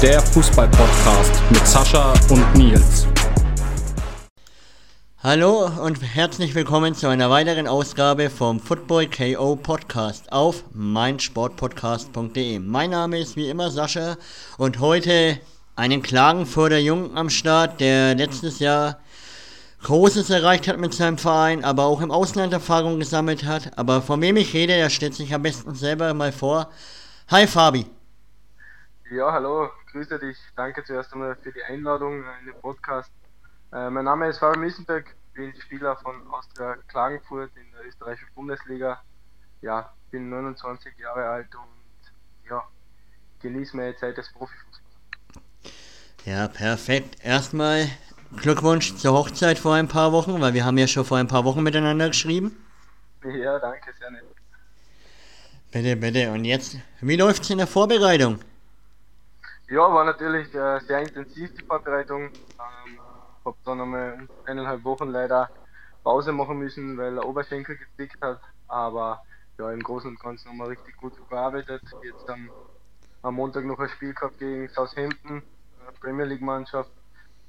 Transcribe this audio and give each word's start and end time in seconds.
Der 0.00 0.20
Fußball-Podcast 0.20 1.42
mit 1.50 1.66
Sascha 1.66 2.14
und 2.30 2.54
Nils. 2.54 3.08
Hallo 5.20 5.68
und 5.82 6.00
herzlich 6.00 6.54
willkommen 6.54 6.94
zu 6.94 7.08
einer 7.08 7.30
weiteren 7.30 7.66
Ausgabe 7.66 8.30
vom 8.30 8.60
Football 8.60 9.08
KO 9.08 9.56
Podcast 9.56 10.30
auf 10.30 10.62
meinsportpodcast.de. 10.72 12.60
Mein 12.60 12.90
Name 12.90 13.18
ist 13.18 13.34
wie 13.34 13.48
immer 13.48 13.72
Sascha 13.72 14.16
und 14.56 14.78
heute 14.78 15.40
einen 15.74 16.00
Klagenfurter 16.00 16.78
Jungen 16.78 17.16
am 17.16 17.28
Start, 17.28 17.80
der 17.80 18.14
letztes 18.14 18.60
Jahr 18.60 19.00
Großes 19.82 20.30
erreicht 20.30 20.68
hat 20.68 20.78
mit 20.78 20.94
seinem 20.94 21.18
Verein, 21.18 21.64
aber 21.64 21.86
auch 21.86 22.00
im 22.02 22.12
Ausland 22.12 22.52
Erfahrung 22.52 23.00
gesammelt 23.00 23.44
hat. 23.44 23.76
Aber 23.76 24.00
von 24.00 24.20
wem 24.20 24.36
ich 24.36 24.54
rede, 24.54 24.74
der 24.74 24.90
stellt 24.90 25.14
sich 25.14 25.34
am 25.34 25.42
besten 25.42 25.74
selber 25.74 26.14
mal 26.14 26.30
vor. 26.30 26.70
Hi 27.26 27.48
Fabi. 27.48 27.84
Ja, 29.10 29.32
hallo, 29.32 29.70
grüße 29.92 30.18
dich. 30.18 30.36
Danke 30.56 30.84
zuerst 30.84 31.12
einmal 31.12 31.36
für 31.36 31.52
die 31.52 31.62
Einladung 31.62 32.24
in 32.40 32.46
den 32.46 32.60
Podcast. 32.60 33.10
Äh, 33.72 33.90
mein 33.90 34.04
Name 34.04 34.28
ist 34.28 34.38
Fabi 34.38 34.58
Missenberg, 34.58 35.14
bin 35.34 35.54
Spieler 35.60 35.96
von 35.96 36.26
Austria 36.30 36.76
Klagenfurt 36.88 37.50
in 37.56 37.70
der 37.72 37.86
österreichischen 37.86 38.28
Bundesliga. 38.34 39.02
Ja, 39.62 39.92
bin 40.10 40.30
29 40.30 40.96
Jahre 40.98 41.28
alt 41.28 41.54
und 41.54 42.48
ja, 42.48 42.62
genieße 43.40 43.76
meine 43.76 43.96
Zeit 43.96 44.16
des 44.16 44.32
Profifußballs. 44.32 44.78
Ja, 46.24 46.48
perfekt. 46.48 47.16
Erstmal 47.22 47.88
Glückwunsch 48.36 48.96
zur 48.96 49.14
Hochzeit 49.14 49.58
vor 49.58 49.74
ein 49.74 49.88
paar 49.88 50.12
Wochen, 50.12 50.40
weil 50.40 50.54
wir 50.54 50.64
haben 50.64 50.78
ja 50.78 50.86
schon 50.86 51.04
vor 51.04 51.18
ein 51.18 51.28
paar 51.28 51.44
Wochen 51.44 51.62
miteinander 51.62 52.08
geschrieben. 52.08 52.56
Ja, 53.24 53.58
danke, 53.58 53.92
sehr 53.98 54.10
nett. 54.10 54.24
Bitte, 55.72 55.96
bitte. 55.96 56.30
Und 56.30 56.44
jetzt, 56.44 56.76
wie 57.00 57.16
läuft 57.16 57.42
es 57.42 57.50
in 57.50 57.58
der 57.58 57.66
Vorbereitung? 57.66 58.38
Ja, 59.68 59.92
war 59.92 60.04
natürlich 60.04 60.54
äh, 60.54 60.80
sehr 60.80 61.00
intensiv 61.00 61.54
die 61.54 61.64
Vorbereitung. 61.64 62.24
Ähm, 62.24 62.98
hab 63.44 63.56
dann 63.64 63.80
einmal 63.80 64.28
eineinhalb 64.46 64.82
Wochen 64.84 65.08
leider 65.08 65.50
Pause 66.02 66.32
machen 66.32 66.58
müssen, 66.58 66.96
weil 66.96 67.14
der 67.14 67.26
Oberschenkel 67.26 67.76
gezwickt 67.76 68.20
hat. 68.22 68.40
Aber 68.66 69.22
ja, 69.58 69.70
im 69.70 69.82
Großen 69.82 70.10
und 70.10 70.20
Ganzen 70.20 70.48
haben 70.48 70.58
wir 70.58 70.68
richtig 70.68 70.96
gut 70.96 71.12
gearbeitet. 71.28 71.82
Jetzt 72.02 72.28
dann 72.28 72.48
am 73.22 73.34
Montag 73.34 73.64
noch 73.64 73.78
ein 73.78 73.88
Spiel 73.90 74.14
gehabt 74.14 74.38
gegen 74.38 74.68
Southampton, 74.68 75.42
Premier 76.00 76.24
League 76.24 76.42
Mannschaft 76.42 76.90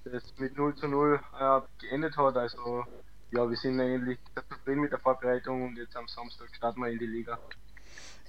das 0.06 0.24
mit 0.38 0.58
0 0.58 0.76
zu 0.76 0.88
0 0.88 1.20
äh, 1.40 1.62
geendet 1.80 2.18
hat. 2.18 2.38
Also 2.38 2.86
ja, 3.32 3.50
wir 3.50 3.58
sind 3.58 3.80
eigentlich 3.80 4.20
zufrieden 4.50 4.82
mit 4.82 4.92
der 4.92 5.00
Vorbereitung 5.00 5.64
und 5.68 5.78
jetzt 5.78 5.96
am 5.96 6.08
Samstag 6.08 6.48
starten 6.56 6.82
wir 6.82 6.90
in 6.90 7.00
die 7.00 7.06
Liga. 7.06 7.38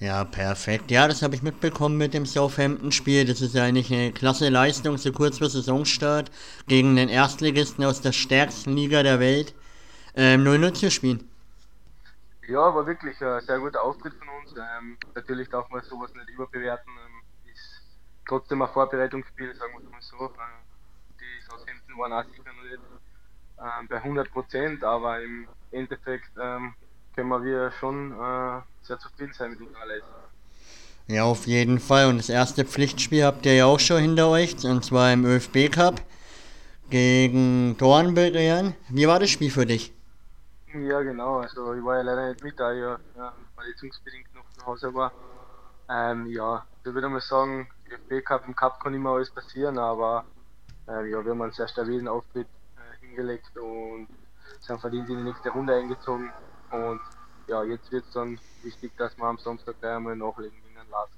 Ja, 0.00 0.24
perfekt. 0.24 0.90
Ja, 0.90 1.06
das 1.06 1.20
habe 1.20 1.34
ich 1.34 1.42
mitbekommen 1.42 1.98
mit 1.98 2.14
dem 2.14 2.24
Southampton-Spiel. 2.24 3.26
Das 3.26 3.42
ist 3.42 3.54
ja 3.54 3.64
eigentlich 3.64 3.92
eine 3.92 4.12
klasse 4.12 4.48
Leistung, 4.48 4.96
so 4.96 5.12
kurz 5.12 5.36
vor 5.38 5.50
Saisonstart, 5.50 6.30
gegen 6.66 6.96
den 6.96 7.10
Erstligisten 7.10 7.84
aus 7.84 8.00
der 8.00 8.12
stärksten 8.12 8.72
Liga 8.72 9.02
der 9.02 9.20
Welt 9.20 9.54
ähm, 10.14 10.42
0-0 10.42 10.72
zu 10.72 10.90
spielen. 10.90 11.28
Ja, 12.48 12.74
war 12.74 12.86
wirklich 12.86 13.20
ein 13.20 13.42
sehr 13.42 13.58
guter 13.58 13.82
Auftritt 13.82 14.14
von 14.14 14.28
uns. 14.40 14.56
Ähm, 14.56 14.96
natürlich 15.14 15.50
darf 15.50 15.68
man 15.68 15.82
sowas 15.82 16.14
nicht 16.14 16.30
überbewerten. 16.30 16.90
Ähm, 16.90 17.52
ist 17.52 17.82
trotzdem 18.26 18.62
ein 18.62 18.68
Vorbereitungsspiel, 18.70 19.54
sagen 19.54 19.74
wir 19.82 19.90
mal 19.90 20.00
so. 20.00 20.16
Ähm, 20.16 20.64
Southampton 21.46 21.98
waren 21.98 22.12
auch 22.14 22.24
sicher 22.24 22.50
nicht 22.62 22.80
ähm, 23.58 23.86
bei 23.86 23.96
100 23.96 24.30
Prozent, 24.30 24.82
aber 24.82 25.22
im 25.22 25.46
Endeffekt 25.72 26.30
ähm, 26.40 26.74
können 27.28 27.44
wir 27.44 27.70
schon 27.72 28.12
äh, 28.12 28.60
sehr 28.82 28.98
zufrieden 28.98 29.32
sein 29.34 29.50
mit 29.50 29.60
unserer 29.60 29.86
Leistung. 29.86 30.14
Ja, 31.06 31.24
auf 31.24 31.46
jeden 31.46 31.78
Fall. 31.78 32.06
Und 32.06 32.18
das 32.18 32.28
erste 32.28 32.64
Pflichtspiel 32.64 33.24
habt 33.24 33.44
ihr 33.44 33.54
ja 33.54 33.66
auch 33.66 33.80
schon 33.80 34.00
hinter 34.00 34.28
euch, 34.28 34.64
und 34.64 34.84
zwar 34.84 35.12
im 35.12 35.26
ÖFB 35.26 35.70
Cup 35.70 36.00
gegen 36.88 37.76
Dornbirn. 37.76 38.74
Wie 38.88 39.06
war 39.06 39.18
das 39.18 39.30
Spiel 39.30 39.50
für 39.50 39.66
dich? 39.66 39.92
Ja, 40.72 41.00
genau. 41.02 41.40
Also 41.40 41.74
ich 41.74 41.84
war 41.84 41.96
ja 41.96 42.02
leider 42.02 42.28
nicht 42.28 42.42
mit, 42.42 42.58
da 42.58 42.72
ich 42.72 42.80
ja, 42.80 42.98
ja 43.16 43.32
verletzungsbedingt 43.54 44.34
noch 44.34 44.48
zu 44.56 44.64
Hause 44.64 44.94
war. 44.94 45.12
Ähm, 45.90 46.26
ja, 46.26 46.64
ich 46.84 46.94
würde 46.94 47.08
mal 47.08 47.20
sagen, 47.20 47.68
ÖFB 47.90 48.24
Cup, 48.24 48.46
im 48.46 48.56
Cup 48.56 48.82
kann 48.82 48.94
immer 48.94 49.10
alles 49.10 49.30
passieren, 49.30 49.78
aber 49.78 50.24
äh, 50.88 51.10
ja, 51.10 51.22
wir 51.24 51.32
haben 51.32 51.42
einen 51.42 51.52
sehr 51.52 51.68
stabilen 51.68 52.08
Auftritt 52.08 52.46
äh, 52.76 53.06
hingelegt 53.06 53.56
und 53.58 54.08
sind 54.60 54.80
verdient 54.80 55.08
in 55.10 55.18
die 55.18 55.24
nächste 55.24 55.50
Runde 55.50 55.74
eingezogen. 55.74 56.30
Und 56.70 57.00
ja, 57.48 57.64
jetzt 57.64 57.90
wird 57.90 58.04
es 58.06 58.12
dann 58.12 58.38
wichtig, 58.62 58.92
dass 58.96 59.16
wir 59.16 59.24
am 59.24 59.38
Samstag 59.38 59.80
gleich 59.80 59.96
einmal 59.96 60.16
nachlegen 60.16 60.56
gegen 60.62 60.74
den 60.74 60.90
Lask. 60.90 61.12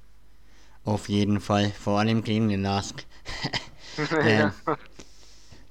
Auf 0.84 1.08
jeden 1.08 1.40
Fall, 1.40 1.70
vor 1.70 1.98
allem 1.98 2.24
gegen 2.24 2.48
den 2.48 2.62
Lask. 2.62 3.04
ähm, 4.20 4.52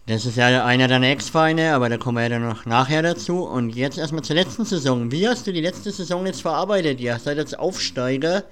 das 0.07 0.25
ist 0.25 0.37
ja 0.37 0.65
einer 0.65 0.87
deiner 0.87 1.07
Ex-Vereine, 1.07 1.73
aber 1.73 1.89
da 1.89 1.97
kommen 1.97 2.17
wir 2.17 2.23
ja 2.23 2.29
dann 2.29 2.47
noch 2.47 2.65
nachher 2.65 3.01
dazu. 3.01 3.43
Und 3.43 3.71
jetzt 3.71 3.97
erstmal 3.97 4.23
zur 4.23 4.35
letzten 4.35 4.65
Saison. 4.65 5.11
Wie 5.11 5.27
hast 5.27 5.47
du 5.47 5.53
die 5.53 5.61
letzte 5.61 5.91
Saison 5.91 6.25
jetzt 6.25 6.41
verarbeitet? 6.41 6.99
Ihr 6.99 7.17
seid 7.19 7.37
als 7.37 7.53
Aufsteiger 7.53 8.43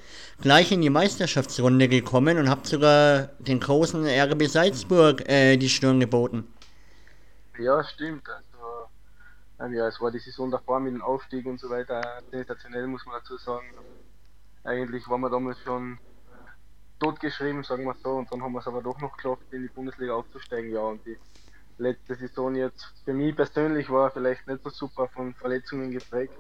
gleich 0.42 0.72
in 0.72 0.82
die 0.82 0.90
Meisterschaftsrunde 0.90 1.88
gekommen 1.88 2.38
und 2.38 2.50
habt 2.50 2.68
sogar 2.68 3.30
den 3.40 3.60
großen 3.60 4.06
RB 4.06 4.48
Salzburg 4.48 5.28
äh, 5.30 5.58
die 5.58 5.70
Stirn 5.70 6.00
geboten. 6.00 6.48
Ja, 7.58 7.84
stimmt. 7.84 8.24
Ähm, 9.60 9.74
ja, 9.74 9.88
es 9.88 10.00
war 10.00 10.12
die 10.12 10.20
Saison 10.20 10.50
davor 10.50 10.80
mit 10.80 10.94
dem 10.94 11.02
Aufstieg 11.02 11.46
und 11.46 11.60
so 11.60 11.70
weiter. 11.70 12.02
Sensationell 12.32 12.88
muss 12.88 13.06
man 13.06 13.16
dazu 13.20 13.38
sagen. 13.38 13.68
Eigentlich 14.64 15.08
waren 15.10 15.22
wir 15.22 15.30
damals 15.30 15.60
schon 15.60 16.00
totgeschrieben, 17.00 17.64
sagen 17.64 17.86
wir 17.86 17.96
so, 18.04 18.12
und 18.18 18.32
dann 18.32 18.42
haben 18.42 18.54
wir 18.54 18.60
es 18.60 18.68
aber 18.68 18.82
doch 18.82 19.00
noch 19.00 19.16
geschafft, 19.16 19.44
in 19.52 19.64
die 19.64 19.70
Bundesliga 19.70 20.14
aufzusteigen. 20.14 20.72
Ja, 20.72 20.82
und 20.82 21.06
die 21.06 21.18
letzte 21.78 22.16
Saison 22.16 22.56
jetzt 22.56 22.94
für 23.06 23.14
mich 23.14 23.36
persönlich 23.36 23.90
war 23.90 24.12
vielleicht 24.12 24.48
nicht 24.48 24.64
so 24.64 24.70
super 24.70 25.08
von 25.08 25.34
Verletzungen 25.34 25.92
geprägt. 25.92 26.34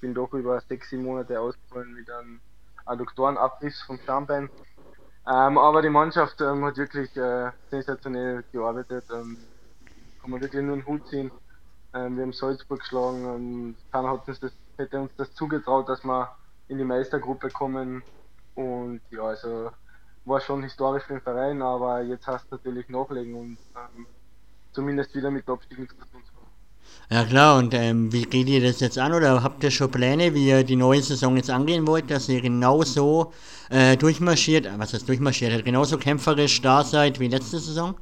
Bin 0.00 0.14
doch 0.14 0.32
über 0.32 0.60
sechs, 0.60 0.90
sieben 0.90 1.04
Monate 1.04 1.40
ausgefallen 1.40 1.92
mit 1.92 2.10
einem 2.10 2.40
Adduktorenabriss 2.84 3.82
vom 3.82 3.98
Schambein. 3.98 4.48
Ähm, 5.26 5.58
aber 5.58 5.82
die 5.82 5.90
Mannschaft 5.90 6.40
ähm, 6.40 6.64
hat 6.64 6.78
wirklich 6.78 7.14
äh, 7.16 7.50
sensationell 7.70 8.44
gearbeitet. 8.50 9.04
Ähm, 9.12 9.36
kann 10.20 10.30
man 10.30 10.40
wirklich 10.40 10.62
nur 10.62 10.74
einen 10.74 10.86
Hut 10.86 11.06
ziehen. 11.08 11.30
Ähm, 11.94 12.16
wir 12.16 12.24
haben 12.24 12.32
Salzburg 12.32 12.80
geschlagen 12.80 13.24
und 13.24 13.76
keiner 13.92 14.10
hat 14.10 14.28
uns 14.28 14.40
das, 14.40 14.52
hätte 14.76 15.00
uns 15.00 15.12
das 15.16 15.32
zugetraut, 15.34 15.88
dass 15.88 16.04
wir 16.04 16.30
in 16.68 16.78
die 16.78 16.84
Meistergruppe 16.84 17.48
kommen. 17.48 18.02
Und 18.54 19.00
ja, 19.10 19.22
also 19.22 19.70
war 20.24 20.40
schon 20.40 20.62
historisch 20.62 21.04
für 21.04 21.14
den 21.14 21.22
Verein, 21.22 21.62
aber 21.62 22.02
jetzt 22.02 22.26
hast 22.26 22.44
du 22.50 22.56
natürlich 22.56 22.88
nachlegen 22.88 23.34
und 23.34 23.58
ähm, 23.76 24.06
zumindest 24.72 25.14
wieder 25.14 25.30
mit 25.30 25.48
Abstieg 25.48 25.78
nichts 25.78 25.94
zu 25.94 26.04
tun 26.12 26.22
Ja 27.08 27.24
klar, 27.24 27.58
und 27.58 27.72
ähm, 27.72 28.12
wie 28.12 28.24
geht 28.24 28.48
ihr 28.48 28.60
das 28.60 28.80
jetzt 28.80 28.98
an 28.98 29.14
oder 29.14 29.42
habt 29.42 29.64
ihr 29.64 29.70
schon 29.70 29.90
Pläne, 29.90 30.34
wie 30.34 30.48
ihr 30.48 30.64
die 30.64 30.76
neue 30.76 31.02
Saison 31.02 31.36
jetzt 31.36 31.50
angehen 31.50 31.86
wollt, 31.86 32.10
dass 32.10 32.28
ihr 32.28 32.42
genauso 32.42 33.32
äh, 33.70 33.96
durchmarschiert, 33.96 34.66
äh, 34.66 34.78
was 34.78 34.92
heißt 34.92 35.08
durchmarschiert, 35.08 35.64
genauso 35.64 35.96
kämpferisch 35.96 36.60
da 36.60 36.84
seid 36.84 37.18
wie 37.18 37.28
letzte 37.28 37.58
Saison? 37.58 37.94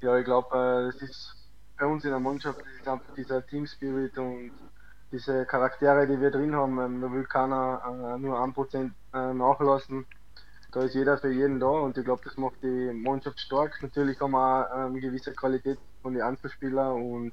Ja, 0.00 0.16
ich 0.16 0.24
glaube, 0.24 0.48
äh, 0.56 0.88
es 0.88 1.02
ist 1.02 1.33
bei 1.78 1.86
uns 1.86 2.04
in 2.04 2.10
der 2.10 2.20
Mannschaft 2.20 2.60
ist 2.78 2.88
einfach 2.88 3.14
dieser 3.14 3.46
Team 3.46 3.66
Spirit 3.66 4.16
und 4.18 4.52
diese 5.12 5.44
Charaktere, 5.46 6.06
die 6.06 6.20
wir 6.20 6.30
drin 6.30 6.54
haben, 6.54 6.78
ähm, 6.80 7.00
da 7.00 7.12
will 7.12 7.24
keiner 7.24 8.14
äh, 8.14 8.18
nur 8.18 8.40
ein 8.40 8.52
Prozent 8.52 8.92
äh, 9.12 9.32
nachlassen 9.32 10.06
da 10.74 10.82
ist 10.82 10.94
jeder 10.94 11.16
für 11.18 11.30
jeden 11.30 11.60
da 11.60 11.68
und 11.68 11.96
ich 11.96 12.04
glaube, 12.04 12.22
das 12.24 12.36
macht 12.36 12.60
die 12.62 12.92
Mannschaft 12.92 13.38
stark. 13.38 13.80
Natürlich 13.80 14.20
haben 14.20 14.32
wir 14.32 14.68
auch 14.68 14.86
ähm, 14.88 15.00
gewisse 15.00 15.32
Qualität 15.32 15.78
von 16.02 16.14
den 16.14 16.22
Einzelspielern 16.22 17.00
und 17.00 17.32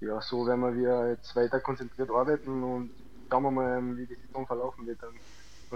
ja, 0.00 0.20
so 0.22 0.46
werden 0.46 0.62
wir 0.80 1.10
jetzt 1.10 1.36
weiter 1.36 1.60
konzentriert 1.60 2.10
arbeiten 2.10 2.62
und 2.62 2.90
schauen 3.30 3.42
wir 3.42 3.50
mal, 3.50 3.78
ähm, 3.78 3.98
wie 3.98 4.06
die 4.06 4.14
Saison 4.14 4.46
verlaufen 4.46 4.86
wird. 4.86 5.02
Dann 5.02 5.12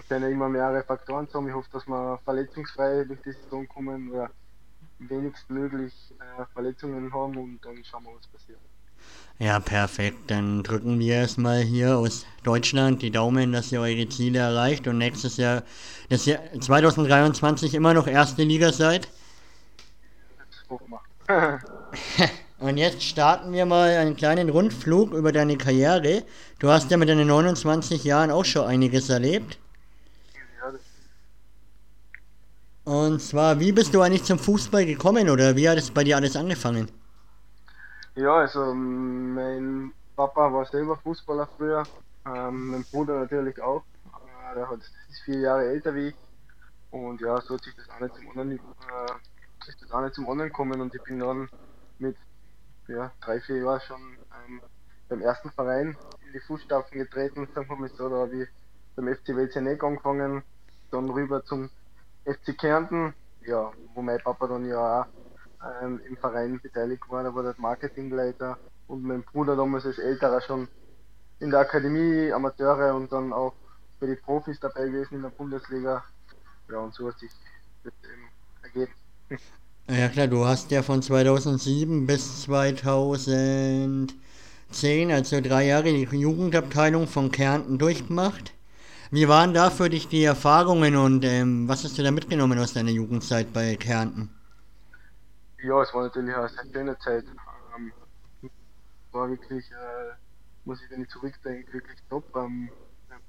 werden 0.09 0.23
ja 0.23 0.29
immer 0.31 0.49
mehrere 0.49 0.83
Faktoren 0.85 1.27
zusammen. 1.27 1.49
Ich 1.49 1.55
hoffe, 1.55 1.69
dass 1.71 1.87
wir 1.87 2.19
verletzungsfrei 2.25 3.05
durch 3.05 3.21
die 3.21 3.33
Saison 3.33 3.69
kommen 3.69 4.11
oder 4.11 4.31
wenigstmöglich 4.99 5.93
äh, 6.19 6.45
Verletzungen 6.53 7.13
haben 7.13 7.37
und 7.37 7.59
dann 7.65 7.83
schauen 7.85 8.05
wir, 8.05 8.15
was 8.17 8.27
passiert. 8.27 8.59
Ja, 9.39 9.61
perfekt. 9.61 10.31
Dann 10.31 10.63
drücken 10.63 10.99
wir 10.99 11.15
erstmal 11.17 11.61
hier 11.61 11.99
aus 11.99 12.25
Deutschland 12.43 13.03
die 13.03 13.11
Daumen, 13.11 13.53
dass 13.53 13.71
ihr 13.71 13.81
eure 13.81 14.09
Ziele 14.09 14.39
erreicht 14.39 14.89
und 14.89 14.97
nächstes 14.97 15.37
Jahr, 15.37 15.63
dass 16.09 16.27
ihr 16.27 16.41
2023 16.59 17.75
immer 17.75 17.93
noch 17.93 18.07
erste 18.07 18.45
Liga 18.45 18.73
seid. 18.73 19.09
und 22.59 22.77
jetzt 22.79 23.03
starten 23.03 23.53
wir 23.53 23.67
mal 23.67 23.91
einen 23.97 24.17
kleinen 24.17 24.49
Rundflug 24.49 25.13
über 25.13 25.33
deine 25.33 25.59
Karriere. 25.59 26.23
Du 26.59 26.71
hast 26.71 26.91
ja 26.91 26.97
mit 26.97 27.11
deinen 27.11 27.27
29 27.27 28.05
Jahren 28.05 28.31
auch 28.31 28.45
schon 28.45 28.67
einiges 28.67 29.11
erlebt. 29.11 29.59
Und 32.87 33.21
zwar, 33.21 33.59
wie 33.59 33.73
bist 33.73 33.93
du 33.95 34.01
eigentlich 34.01 34.23
zum 34.23 34.39
Fußball 34.39 34.87
gekommen 34.87 35.29
oder 35.29 35.57
wie 35.57 35.69
hat 35.69 35.77
es 35.77 35.91
bei 35.91 36.05
dir 36.05 36.15
alles 36.15 36.37
angefangen? 36.37 36.89
Ja, 38.15 38.33
also 38.37 38.73
mein 38.73 39.93
Papa 40.15 40.53
war 40.53 40.65
selber 40.67 40.97
Fußballer 40.99 41.49
früher, 41.57 41.83
ähm, 42.25 42.69
mein 42.69 42.85
Bruder 42.85 43.19
natürlich 43.19 43.61
auch. 43.61 43.83
Äh, 44.05 44.55
der 44.55 44.71
hat, 44.71 44.79
ist 44.79 45.21
vier 45.25 45.41
Jahre 45.41 45.65
älter 45.67 45.97
wie 45.97 46.09
ich. 46.11 46.15
Und 46.93 47.21
ja, 47.21 47.41
so 47.41 47.55
hat 47.55 47.65
sich 47.65 47.75
das 47.75 47.91
auch 47.91 47.99
nicht 47.99 48.15
zum 48.15 48.31
anderen, 48.31 48.53
äh, 48.53 49.69
ist 49.69 49.83
das 49.83 49.91
auch 49.91 50.03
nicht 50.03 50.15
zum 50.15 50.31
anderen 50.31 50.53
kommen 50.53 50.81
und 50.81 50.95
ich 50.95 51.03
bin 51.03 51.19
dann 51.19 51.49
mit 51.99 52.17
ja, 52.87 53.11
drei, 53.21 53.41
vier 53.41 53.63
Jahren 53.63 53.81
schon 53.81 54.01
ähm, 54.47 54.61
beim 55.09 55.23
ersten 55.23 55.51
Verein 55.51 55.97
in 56.25 56.33
die 56.33 56.41
Fußstapfen 56.47 56.99
getreten, 56.99 57.49
sagen 57.53 57.69
wir 57.69 57.77
mal 57.79 57.89
so, 57.89 58.09
da 58.09 58.17
habe 58.19 58.45
ich 58.45 58.49
beim 58.95 59.13
FC 59.13 59.35
Welzeneck 59.35 59.83
angefangen, 59.83 60.45
dann 60.93 61.11
rüber 61.11 61.45
zum 61.45 61.69
FC 62.27 62.59
Kärnten, 62.59 63.15
ja, 63.47 63.73
wo 63.95 64.03
mein 64.03 64.19
Papa 64.19 64.47
dann 64.47 64.69
ja 64.69 65.03
auch 65.03 65.07
ähm, 65.83 66.01
im 66.07 66.17
Verein 66.17 66.61
beteiligt 66.61 67.03
war, 67.09 67.23
da 67.23 67.35
war 67.35 67.43
der 67.43 67.55
Marketingleiter 67.57 68.59
und 68.89 69.03
mein 69.03 69.23
Bruder 69.23 69.57
damals 69.57 69.87
als 69.87 69.99
älterer 69.99 70.41
schon 70.41 70.69
in 71.41 71.51
der 71.51 71.61
Akademie, 71.61 72.33
Amateure 72.33 72.95
und 72.95 73.13
dann 73.13 73.33
auch 73.33 73.55
für 73.99 74.07
die 74.07 74.17
Profis 74.17 74.61
dabei 74.61 74.87
gewesen 74.87 75.17
in 75.17 75.23
der 75.23 75.31
Bundesliga. 75.31 76.05
Ja, 76.71 76.79
und 76.79 76.95
so 76.95 77.09
hat 77.09 77.19
sich 77.19 77.31
das 77.85 77.93
eben 78.05 78.29
ergeben. 78.63 78.93
Ja 79.89 80.09
klar, 80.09 80.27
du 80.27 80.45
hast 80.45 80.73
ja 80.73 80.83
von 80.83 81.01
2007 81.01 82.07
bis 82.07 82.43
2010, 82.43 85.13
also 85.13 85.41
drei 85.41 85.67
Jahre, 85.67 85.93
die 85.93 86.03
Jugendabteilung 86.03 87.07
von 87.07 87.31
Kärnten 87.31 87.79
durchgemacht. 87.79 88.53
Wie 89.11 89.29
waren 89.29 89.55
da 89.55 89.71
für 89.71 89.89
dich 89.89 90.09
die 90.09 90.25
Erfahrungen 90.25 90.97
und 90.97 91.25
ähm, 91.25 91.69
was 91.69 91.85
hast 91.85 91.99
du 91.99 92.03
da 92.03 92.11
mitgenommen 92.11 92.59
aus 92.59 92.73
deiner 92.73 92.91
Jugendzeit 92.91 93.53
bei 93.53 93.77
Kärnten? 93.77 94.31
Ja, 95.63 95.83
es 95.83 95.93
war 95.95 96.05
natürlich 96.05 96.35
eine 96.35 96.49
sehr 96.49 96.65
schöne 96.73 96.99
Zeit. 96.99 97.25
Ähm, 97.77 97.93
war 99.13 99.29
wirklich, 99.31 99.71
äh, 99.71 100.15
muss 100.65 100.83
ich, 100.83 100.91
wenn 100.91 101.03
ich 101.03 101.09
zurückdenke, 101.09 101.73
wirklich 101.73 101.99
top. 102.11 102.25
Ähm, 102.37 102.69
ich 103.07 103.13
habe 103.13 103.23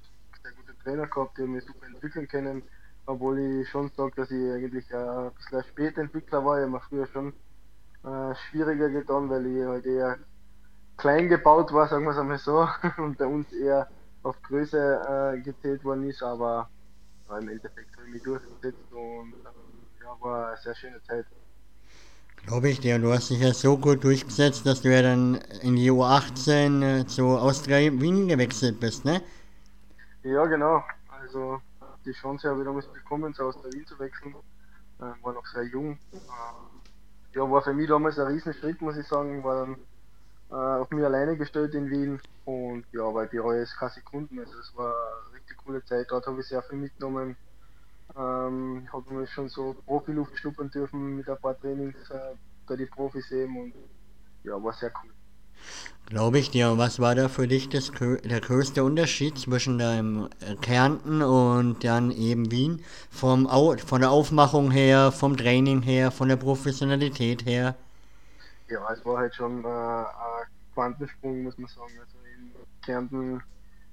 sehr 0.44 0.52
gute 0.54 0.78
Trainer 0.84 1.08
gehabt, 1.08 1.38
die 1.38 1.44
mich 1.44 1.64
super 1.66 1.86
entwickeln 1.86 2.28
können 2.28 2.64
obwohl 3.08 3.40
ich 3.40 3.70
schon 3.70 3.90
sage, 3.96 4.12
dass 4.16 4.32
ich 4.32 4.52
eigentlich 4.52 4.94
ein 4.94 5.32
bisschen 5.34 5.58
ein 5.58 5.64
Spätentwickler 5.64 6.46
war. 6.46 6.58
Ich 6.58 6.64
habe 6.64 6.72
mir 6.74 6.82
früher 6.82 7.08
schon 7.08 7.34
äh, 8.04 8.36
schwieriger 8.36 8.90
getan, 8.90 9.30
weil 9.30 9.46
ich 9.48 9.66
halt 9.66 9.86
eher 9.86 10.18
klein 10.98 11.30
gebaut 11.30 11.72
war, 11.74 11.88
sagen 11.88 12.04
wir 12.04 12.12
es 12.12 12.18
einmal 12.18 12.38
so, 12.38 12.68
und 12.98 13.18
bei 13.18 13.26
uns 13.26 13.52
eher 13.54 13.88
auf 14.24 14.42
Größe 14.44 15.36
äh, 15.38 15.42
gezählt 15.42 15.84
worden 15.84 16.10
ist, 16.10 16.22
aber 16.22 16.70
ja, 17.30 17.38
im 17.38 17.50
Endeffekt 17.50 17.96
habe 17.98 18.08
ich 18.08 18.14
mich 18.14 18.24
durchgesetzt 18.24 18.92
und 18.92 19.34
äh, 19.44 20.04
ja, 20.04 20.18
war 20.20 20.48
eine 20.50 20.58
sehr 20.58 20.76
schöne 20.76 21.02
Zeit. 21.04 21.26
Glaube 22.46 22.70
ich 22.70 22.80
dir, 22.80 22.98
du 23.00 23.12
hast 23.12 23.30
dich 23.30 23.42
ja 23.42 23.54
so 23.54 23.78
gut 23.78 24.04
durchgesetzt, 24.04 24.66
dass 24.66 24.82
du 24.82 24.94
ja 24.94 25.02
dann 25.02 25.36
in 25.62 25.76
die 25.76 25.92
U18 25.92 27.02
äh, 27.02 27.06
zu 27.06 27.28
Austria 27.38 27.92
Wien 27.92 28.28
gewechselt 28.28 28.80
bist, 28.80 29.04
ne? 29.04 29.22
Ja, 30.24 30.46
genau. 30.46 30.84
Also 31.10 31.62
die 32.06 32.14
Chance 32.14 32.50
habe 32.50 32.62
ich 32.62 32.66
damals 32.66 32.88
bekommen, 32.88 33.34
so 33.34 33.44
aus 33.44 33.62
der 33.62 33.74
Wien 33.74 33.86
zu 33.86 34.00
wechseln. 34.00 34.36
Äh, 35.00 35.24
war 35.24 35.34
noch 35.34 35.46
sehr 35.46 35.64
jung. 35.64 36.00
Äh, 36.14 37.38
ja, 37.38 37.52
war 37.52 37.62
für 37.62 37.74
mich 37.74 37.88
damals 37.88 38.18
ein 38.18 38.28
Riesenschritt, 38.28 38.82
muss 38.82 38.98
ich 38.98 39.08
sagen. 39.08 39.44
War 39.44 39.66
dann 39.66 39.78
äh, 40.50 40.54
auf 40.54 40.90
mich 40.92 41.04
alleine 41.04 41.38
gestellt 41.38 41.74
in 41.74 41.90
Wien 41.90 42.20
und 42.46 42.86
ja, 42.94 43.14
weil 43.14 43.28
die 43.28 43.38
Reue 43.38 43.62
ist 43.62 43.78
keine 43.78 43.92
Sekunden. 43.92 44.40
Also 44.40 44.58
es 44.60 44.76
war 44.76 44.94
eine 45.26 45.36
richtig 45.36 45.58
coole 45.58 45.84
Zeit. 45.84 46.08
Dort 46.10 46.26
habe 46.28 46.40
ich 46.40 46.48
sehr 46.48 46.64
viel 46.64 46.78
mitgenommen. 46.78 47.36
Ähm, 48.18 48.84
ich 48.86 48.94
habe 48.94 49.14
mir 49.14 49.28
schon 49.28 49.50
so 49.50 49.76
Profiluft 49.86 50.38
schnuppern 50.38 50.70
dürfen 50.72 51.18
mit 51.18 51.30
ein 51.30 51.38
paar 51.38 51.60
Trainings 51.60 51.96
äh, 52.10 52.36
bei 52.66 52.76
den 52.76 52.90
Profis 52.90 53.32
eben 53.32 53.58
und 53.58 53.74
ja, 54.44 54.62
war 54.64 54.74
sehr 54.74 54.92
cool. 55.04 55.12
Glaube 56.06 56.40
ich 56.40 56.50
dir. 56.52 56.78
Was 56.78 57.02
war 57.02 57.16
da 57.16 57.28
für 57.28 57.50
dich 57.50 57.68
das, 57.68 57.92
der 57.92 58.40
größte 58.40 58.84
Unterschied 58.84 59.38
zwischen 59.38 59.78
deinem 59.78 60.30
äh, 60.40 60.56
Kärnten 60.56 61.22
und 61.22 61.84
dann 61.84 62.12
eben 62.12 62.50
Wien? 62.50 62.82
Vom 63.10 63.46
Au 63.48 63.76
von 63.76 64.00
der 64.00 64.12
Aufmachung 64.12 64.72
her, 64.72 65.12
vom 65.12 65.36
Training 65.36 65.82
her, 65.82 66.12
von 66.12 66.30
der 66.30 66.38
Professionalität 66.38 67.46
her? 67.46 67.76
Ja, 68.70 68.92
es 68.92 69.06
war 69.06 69.18
halt 69.20 69.36
schon 69.36 69.64
äh, 69.64 69.68
ein 69.68 70.48
Quantensprung, 70.74 71.44
muss 71.44 71.58
man 71.58 71.68
sagen. 71.70 71.94
Also 72.00 72.18
in 72.36 72.52
Kärnten, 72.84 73.42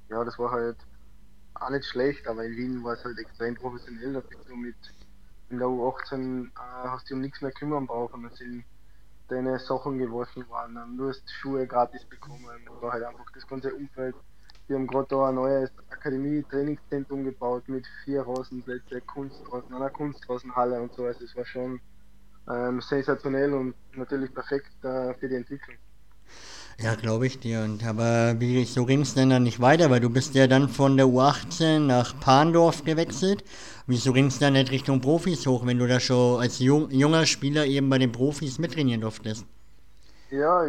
ja, 0.09 0.25
das 0.25 0.39
war 0.39 0.51
halt 0.51 0.77
auch 1.55 1.71
nicht 1.71 1.87
schlecht, 1.87 2.27
aber 2.27 2.45
in 2.45 2.57
Wien 2.57 2.85
war 2.85 2.95
es 2.95 3.05
halt 3.05 3.19
extrem 3.19 3.55
professionell. 3.55 4.15
Da 4.15 4.21
bist 4.21 4.49
du 4.49 4.57
mit 4.57 4.77
in 5.51 5.59
der 5.59 5.69
U18 5.69 6.47
äh, 6.47 6.51
hast 6.89 7.11
du 7.11 7.15
um 7.15 7.21
nichts 7.21 7.41
mehr 7.41 7.53
kümmern 7.53 7.87
brauchen. 7.87 8.25
Das 8.25 8.37
sind 8.37 8.65
deine 9.29 9.59
Sachen 9.59 9.99
gewaschen 9.99 10.49
waren, 10.51 10.97
du 10.97 11.09
hast 11.09 11.23
Schuhe 11.31 11.67
gratis 11.67 12.05
bekommen, 12.05 12.45
war 12.81 12.93
halt 12.93 13.05
einfach 13.05 13.31
das 13.33 13.47
ganze 13.47 13.75
Umfeld. 13.75 14.15
Wir 14.67 14.77
haben 14.77 14.87
gerade 14.87 15.09
da 15.09 15.29
ein 15.29 15.35
neues 15.35 15.71
Akademie-Trainingszentrum 15.91 17.25
gebaut 17.25 17.69
mit 17.69 17.87
vier 18.05 18.23
Rasenplätze, 18.23 19.01
Kunstrasen, 19.03 19.75
einer 19.75 19.91
Kunstrasenhalle 19.91 20.81
und 20.81 20.93
so. 20.95 21.05
Also 21.05 21.25
es 21.25 21.37
war 21.37 21.45
schon 21.45 21.81
ähm, 22.51 22.81
sensationell 22.81 23.53
und 23.53 23.75
natürlich 23.97 24.33
perfekt 24.35 24.73
äh, 24.85 25.15
für 25.15 25.29
die 25.29 25.37
Entwicklung. 25.37 25.77
Ja, 26.79 26.97
glaube 26.97 27.27
ich 27.27 27.39
dir. 27.39 27.63
Und 27.63 27.85
aber 27.85 28.41
wie 28.41 28.65
so 28.65 28.85
ging 28.85 29.03
es 29.03 29.15
denn 29.15 29.31
dann 29.31 29.45
nicht 29.45 29.61
weiter? 29.61 29.91
Weil 29.91 30.01
du 30.01 30.11
bist 30.11 30.35
ja 30.35 30.47
dann 30.47 30.69
von 30.69 30.97
der 30.97 31.07
U18 31.07 31.81
nach 31.81 32.19
Pandorf 32.19 32.85
gewechselt. 32.85 33.45
Wieso 33.87 34.13
ging 34.13 34.27
es 34.27 34.39
dann 34.41 34.55
nicht 34.55 34.73
Richtung 34.73 35.01
Profis 35.01 35.47
hoch, 35.47 35.65
wenn 35.67 35.79
du 35.79 35.87
da 35.87 36.01
schon 36.01 36.41
als 36.41 36.59
jung, 36.59 36.91
junger 36.91 37.27
Spieler 37.27 37.65
eben 37.67 37.89
bei 37.89 37.99
den 37.99 38.11
Profis 38.11 38.59
mittrainieren 38.59 39.03
durftest? 39.03 39.47
Ja, 40.31 40.65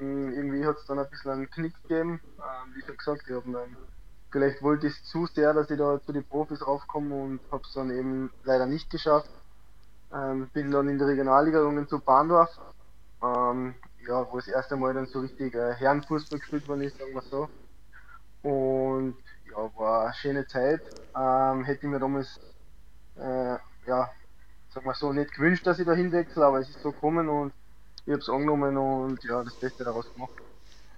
irgendwie 0.00 0.64
hat 0.64 0.76
es 0.76 0.86
dann 0.86 1.00
ein 1.00 1.10
bisschen 1.10 1.32
einen 1.32 1.50
Knick 1.50 1.74
gegeben. 1.82 2.20
Ähm, 2.38 2.74
wie 2.74 2.82
schon 2.82 2.96
gesagt, 2.96 3.22
ich 3.26 3.34
habe 3.34 3.66
vielleicht 4.30 4.62
wollte 4.62 4.86
ich 4.86 4.94
es 4.94 5.04
zu 5.04 5.26
sehr, 5.26 5.52
dass 5.52 5.70
ich 5.70 5.78
da 5.78 6.00
zu 6.00 6.12
den 6.12 6.24
Profis 6.24 6.64
raufkomme 6.64 7.14
und 7.14 7.40
habe 7.50 7.62
es 7.66 7.74
dann 7.74 7.90
eben 7.90 8.30
leider 8.44 8.66
nicht 8.66 8.88
geschafft. 8.90 9.30
Ähm, 10.12 10.48
bin 10.52 10.70
dann 10.70 10.88
in 10.88 10.98
die 10.98 11.04
Regionalliga 11.04 11.60
gegangen 11.60 11.88
zu 11.88 12.00
Bahndorf. 12.00 12.50
Ähm, 13.22 13.74
ja, 14.06 14.26
wo 14.30 14.36
das 14.38 14.48
erste 14.48 14.76
Mal 14.76 14.94
dann 14.94 15.06
so 15.06 15.20
richtig 15.20 15.54
äh, 15.54 15.74
Herrenfußball 15.74 16.38
gespielt 16.38 16.66
worden 16.68 16.82
ist, 16.82 16.98
sagen 16.98 17.14
wir 17.14 17.22
so. 17.22 17.48
Und 18.42 19.16
ja, 19.50 19.70
war 19.76 20.04
eine 20.04 20.14
schöne 20.14 20.46
Zeit. 20.46 20.80
Ähm, 21.16 21.64
hätte 21.64 21.86
ich 21.86 21.90
mir 21.90 22.00
damals, 22.00 22.40
äh, 23.16 23.56
ja, 23.86 24.10
sagen 24.72 24.86
wir 24.86 24.94
so, 24.94 25.12
nicht 25.12 25.32
gewünscht, 25.34 25.66
dass 25.66 25.78
ich 25.78 25.86
da 25.86 25.92
hinwechsel, 25.92 26.42
aber 26.42 26.60
es 26.60 26.68
ist 26.70 26.82
so 26.82 26.92
gekommen 26.92 27.28
und 27.28 27.52
ich 28.06 28.12
habe 28.12 28.22
es 28.22 28.28
angenommen 28.28 28.76
und 28.76 29.22
ja, 29.24 29.44
das 29.44 29.54
Beste 29.54 29.84
daraus 29.84 30.12
gemacht. 30.14 30.32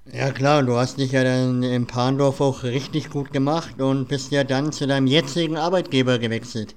Ja 0.06 0.32
klar, 0.32 0.62
du 0.62 0.76
hast 0.76 0.98
dich 0.98 1.12
ja 1.12 1.22
dann 1.22 1.62
in 1.62 1.86
Pandorf 1.86 2.40
auch 2.40 2.64
richtig 2.64 3.10
gut 3.10 3.32
gemacht 3.32 3.80
und 3.80 4.08
bist 4.08 4.32
ja 4.32 4.42
dann 4.42 4.72
zu 4.72 4.86
deinem 4.86 5.06
jetzigen 5.06 5.56
Arbeitgeber 5.56 6.18
gewechselt. 6.18 6.74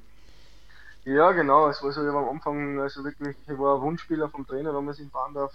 Ja, 1.06 1.32
genau. 1.34 1.70
Es 1.70 1.82
war 1.84 1.92
so, 1.92 2.02
am 2.02 2.30
Anfang, 2.30 2.80
also 2.80 3.04
wirklich, 3.04 3.38
ich 3.46 3.58
war 3.60 3.82
Wunschspieler 3.82 4.30
vom 4.30 4.46
Trainer 4.48 4.74
damals 4.74 5.00
in 5.00 5.12
Bahndorf. 5.12 5.54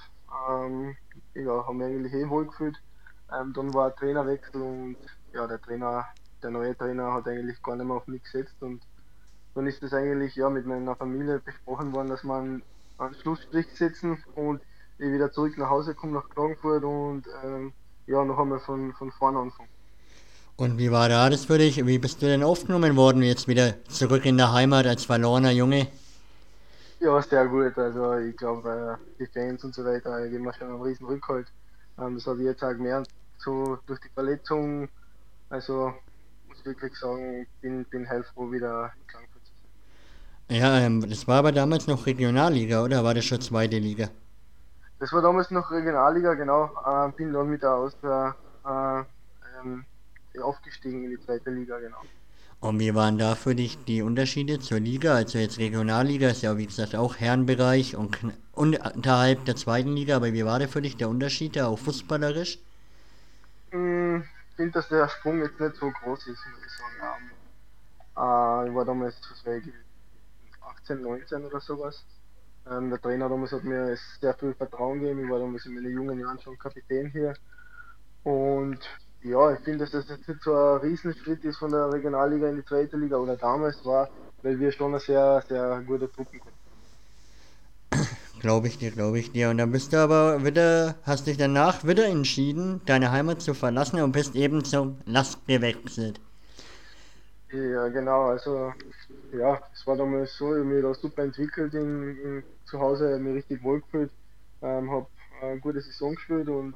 Ähm, 0.49 0.97
ja, 1.35 1.67
haben 1.67 1.77
mich 1.79 1.87
eigentlich 1.89 2.13
eh 2.15 2.29
wohl 2.29 2.47
gefühlt. 2.47 2.79
Ähm, 3.33 3.53
dann 3.53 3.75
war 3.75 3.89
ein 3.89 3.97
Trainerwechsel 3.97 4.61
und 4.63 4.99
ja, 5.33 5.47
der 5.49 5.61
Trainer, 5.61 6.07
der 6.43 6.51
neue 6.51 6.77
Trainer 6.77 7.13
hat 7.15 7.27
eigentlich 7.27 7.61
gar 7.63 7.77
nicht 7.77 7.87
mehr 7.87 7.97
auf 7.97 8.07
mich 8.07 8.23
gesetzt 8.23 8.57
und 8.63 8.85
dann 9.55 9.67
ist 9.69 9.83
das 9.83 9.95
eigentlich 9.95 10.37
ja 10.37 10.51
mit 10.51 10.67
meiner 10.67 10.97
Familie 10.97 11.41
besprochen 11.41 11.93
worden, 11.93 12.11
dass 12.11 12.25
man 12.25 12.63
einen 12.99 13.15
Schlussstrich 13.15 13.69
setzen 13.77 14.25
und 14.35 14.63
ich 14.99 15.13
wieder 15.13 15.33
zurück 15.33 15.59
nach 15.59 15.71
Hause 15.71 15.95
komme 15.97 16.15
nach 16.15 16.29
Klagenfurt 16.31 16.85
und 16.85 17.27
ähm, 17.45 17.75
ja, 18.07 18.25
noch 18.25 18.39
einmal 18.39 18.61
von, 18.61 18.95
von 18.95 19.13
vorne 19.13 19.41
anfangen. 19.41 19.71
Und 20.61 20.77
wie 20.77 20.91
war 20.91 21.09
da 21.09 21.31
das 21.31 21.47
für 21.47 21.57
dich? 21.57 21.87
Wie 21.87 21.99
bist 21.99 22.21
du 22.21 22.27
denn 22.27 22.43
aufgenommen 22.43 22.95
worden, 22.95 23.23
jetzt 23.23 23.49
wieder 23.49 23.83
zurück 23.89 24.27
in 24.27 24.37
der 24.37 24.53
Heimat 24.53 24.87
als 24.87 25.07
verlorener 25.07 25.53
Junge? 25.53 25.87
Ja, 26.99 27.23
sehr 27.23 27.47
gut. 27.47 27.79
Also 27.79 28.19
ich 28.19 28.37
glaube, 28.37 28.99
äh, 29.01 29.19
die 29.19 29.27
Fans 29.33 29.65
und 29.65 29.75
so 29.75 29.83
weiter 29.87 30.29
geben 30.29 30.45
mir 30.45 30.53
schon 30.53 30.69
einen 30.69 30.83
riesen 30.83 31.07
Rückhalt. 31.07 31.47
Ähm, 31.99 32.17
das 32.17 32.27
habe 32.27 32.41
ich 32.41 32.45
jetzt 32.45 32.63
auch 32.63 32.73
gemerkt, 32.73 33.09
so 33.39 33.79
durch 33.87 34.01
die 34.01 34.11
Verletzung. 34.11 34.91
Also 35.49 35.95
muss 36.47 36.59
ich 36.59 36.67
wirklich 36.67 36.95
sagen, 36.95 37.47
bin, 37.63 37.87
bin 37.87 38.07
heilfroh 38.07 38.53
wieder 38.53 38.93
in 39.01 39.11
Frankfurt 39.11 39.43
zu 39.47 39.53
sein. 39.63 40.59
Ja, 40.59 40.79
ähm, 40.79 41.09
das 41.09 41.27
war 41.27 41.39
aber 41.39 41.53
damals 41.53 41.87
noch 41.87 42.05
Regionalliga, 42.05 42.85
oder 42.85 43.03
war 43.03 43.15
das 43.15 43.25
schon 43.25 43.41
zweite 43.41 43.79
Liga? 43.79 44.11
Das 44.99 45.11
war 45.15 45.23
damals 45.23 45.51
noch 45.51 45.71
Regionalliga, 45.71 46.35
genau. 46.35 46.67
Äh, 46.85 47.13
bin 47.13 47.33
dann 47.33 47.51
wieder 47.51 47.77
aus 47.77 47.97
der 48.03 48.37
äh, 48.67 49.01
ähm, 49.59 49.87
aufgestiegen 50.39 51.05
in 51.05 51.11
die 51.11 51.21
zweite 51.21 51.51
Liga, 51.51 51.79
genau. 51.79 52.03
Und 52.61 52.79
wie 52.79 52.95
waren 52.95 53.17
da 53.17 53.35
für 53.35 53.55
dich 53.55 53.83
die 53.85 54.03
Unterschiede 54.03 54.61
zur 54.61 54.81
Liga? 54.81 55.15
Also 55.15 55.39
jetzt 55.39 55.59
Regionalliga 55.59 56.29
ist 56.29 56.43
ja 56.43 56.59
wie 56.59 56.67
gesagt 56.67 56.95
auch 56.95 57.17
Herrenbereich 57.17 57.97
und 57.97 58.19
unterhalb 58.53 59.47
der 59.47 59.57
zweiten 59.57 59.93
Liga, 59.93 60.17
aber 60.17 60.33
wie 60.35 60.45
war 60.45 60.59
der 60.59 60.69
für 60.69 60.83
dich 60.83 60.97
der 60.99 61.09
Unterschied 61.09 61.57
da 61.57 61.69
auch 61.69 61.79
fußballerisch? 61.79 62.59
Hm, 63.71 64.25
ich 64.51 64.57
finde, 64.57 64.73
dass 64.73 64.89
der 64.89 65.09
Sprung 65.09 65.41
jetzt 65.41 65.59
nicht 65.59 65.77
so 65.77 65.91
groß 65.91 66.27
ist, 66.27 66.45
muss 66.53 66.67
ich 66.67 66.73
sagen. 66.73 67.31
Ähm, 68.17 68.67
äh, 68.67 68.69
ich 68.69 68.75
war 68.75 68.85
damals, 68.85 69.17
was 69.31 69.47
war 69.47 69.55
ich, 69.55 69.65
18, 70.61 71.01
19 71.01 71.45
oder 71.47 71.61
sowas. 71.61 72.05
Ähm, 72.71 72.91
der 72.91 73.01
Trainer 73.01 73.31
damals 73.31 73.53
hat 73.53 73.65
mir 73.65 73.97
sehr 74.21 74.35
viel 74.35 74.53
Vertrauen 74.53 75.01
gegeben. 75.01 75.25
Ich 75.25 75.31
war 75.31 75.39
damals 75.39 75.65
in 75.65 75.75
meinen 75.75 75.93
jungen 75.93 76.21
Jahren 76.21 76.39
schon 76.41 76.59
Kapitän 76.59 77.11
hier. 77.11 77.33
Und 78.23 78.81
ja, 79.23 79.53
ich 79.53 79.61
finde, 79.61 79.81
dass 79.81 79.91
das 79.91 80.09
jetzt 80.09 80.29
nicht 80.29 80.43
so 80.43 80.55
ein 80.55 80.79
Riesenschritt 80.79 81.45
ist 81.45 81.59
von 81.59 81.71
der 81.71 81.93
Regionalliga 81.93 82.49
in 82.49 82.57
die 82.57 82.65
zweite 82.65 82.97
Liga 82.97 83.17
oder 83.17 83.37
damals 83.37 83.85
war, 83.85 84.09
weil 84.43 84.59
wir 84.59 84.73
schon 84.73 84.93
eine 84.93 85.01
sehr, 85.01 85.43
sehr 85.49 85.83
gute 85.87 86.11
Truppen 86.11 86.41
haben. 86.41 86.61
Glaube 88.41 88.69
ich 88.69 88.79
dir, 88.79 88.91
glaube 88.91 89.19
ich 89.19 89.33
dir. 89.33 89.51
Und 89.51 89.59
dann 89.59 89.71
bist 89.71 89.93
du 89.93 89.99
aber 89.99 90.43
wieder, 90.45 90.95
hast 91.03 91.27
dich 91.27 91.37
danach 91.37 91.85
wieder 91.85 92.07
entschieden, 92.07 92.81
deine 92.87 93.13
Heimat 93.13 93.43
zu 93.43 93.53
verlassen 93.53 94.01
und 94.01 94.13
bist 94.13 94.35
eben 94.35 94.65
zum 94.65 94.97
Last 95.05 95.47
gewechselt. 95.47 96.19
Ja, 97.53 97.89
genau, 97.89 98.29
also 98.29 98.73
ja, 99.33 99.61
es 99.75 99.87
war 99.87 99.97
damals 99.97 100.37
so, 100.37 100.55
ich 100.55 100.61
habe 100.61 100.65
mich 100.65 100.83
da 100.83 100.95
super 100.95 101.25
entwickelt 101.25 101.75
in, 101.75 102.17
in 102.23 102.43
zu 102.65 102.79
Hause, 102.79 103.19
mich 103.19 103.35
richtig 103.35 103.63
wohl 103.63 103.81
gefühlt, 103.81 104.11
ähm, 104.63 104.91
habe 104.91 105.07
eine 105.43 105.61
gute 105.61 105.81
Saison 105.81 106.15
gespielt 106.15 106.49
und 106.49 106.75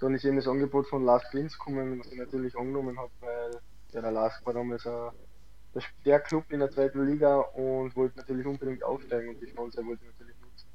dann 0.00 0.14
ist 0.14 0.24
eben 0.24 0.36
das 0.36 0.48
Angebot 0.48 0.88
von 0.88 1.04
Lars 1.04 1.22
Linz 1.32 1.56
gekommen, 1.58 2.00
was 2.00 2.10
ich 2.10 2.18
natürlich 2.18 2.56
angenommen 2.56 2.98
habe, 2.98 3.10
weil 3.20 3.60
ja, 3.92 4.00
der 4.00 4.10
Lars 4.10 4.34
war 4.44 4.54
damals 4.54 4.86
ein, 4.86 5.10
der, 5.74 5.82
der 6.04 6.20
Club 6.20 6.44
in 6.50 6.60
der 6.60 6.70
zweiten 6.70 7.06
Liga 7.06 7.38
und 7.38 7.94
wollte 7.94 8.18
natürlich 8.18 8.46
unbedingt 8.46 8.82
aufsteigen 8.82 9.28
und 9.28 9.40
die 9.40 9.46
Chance 9.54 9.84
wollte 9.84 10.02
ich 10.04 10.10
natürlich 10.18 10.36
nutzen. 10.40 10.66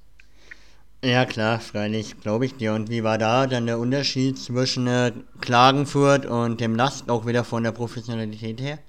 Ja 1.03 1.25
klar, 1.25 1.59
freilich, 1.59 2.21
glaube 2.21 2.45
ich 2.45 2.55
dir. 2.55 2.73
Und 2.73 2.89
wie 2.89 3.03
war 3.03 3.17
da 3.17 3.47
dann 3.47 3.65
der 3.65 3.79
Unterschied 3.79 4.37
zwischen 4.37 4.87
äh, 4.87 5.11
Klagenfurt 5.41 6.25
und 6.25 6.61
dem 6.61 6.75
Last 6.75 7.09
auch 7.09 7.25
wieder 7.25 7.43
von 7.43 7.63
der 7.63 7.71
Professionalität 7.71 8.61
her? 8.61 8.79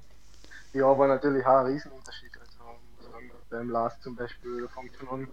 Ja, 0.72 0.96
war 0.98 1.08
natürlich 1.08 1.44
auch 1.44 1.60
ein 1.60 1.66
Riesenunterschied. 1.66 2.30
Also 2.38 2.78
muss 2.98 3.10
sagen, 3.10 3.30
beim 3.50 3.70
Last 3.70 4.02
zum 4.02 4.16
Beispiel 4.16 4.68
fängt 4.68 4.94
schon 4.96 5.08
an, 5.08 5.28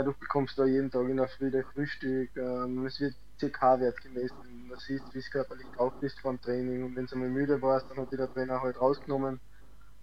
äh, 0.00 0.04
du 0.04 0.12
bekommst 0.12 0.58
da 0.58 0.64
jeden 0.66 0.90
Tag 0.90 1.08
in 1.08 1.16
der 1.16 1.28
Früh 1.28 1.50
dein 1.50 1.64
Frühstück, 1.64 2.30
ähm, 2.36 2.86
es 2.86 3.00
wird 3.00 3.14
CK-Wert 3.38 4.00
gemessen, 4.02 4.68
du 4.68 4.76
siehst, 4.76 5.04
wie 5.14 5.18
es 5.18 5.30
körperlich 5.30 5.66
drauf 5.76 5.92
bist 6.00 6.20
vom 6.20 6.40
Training 6.40 6.84
und 6.84 6.96
wenn 6.96 7.06
du 7.06 7.16
mal 7.16 7.28
müde 7.28 7.60
warst, 7.62 7.86
dann 7.90 7.98
hat 7.98 8.10
dich 8.10 8.18
der 8.18 8.32
Trainer 8.32 8.60
halt 8.60 8.80
rausgenommen. 8.80 9.40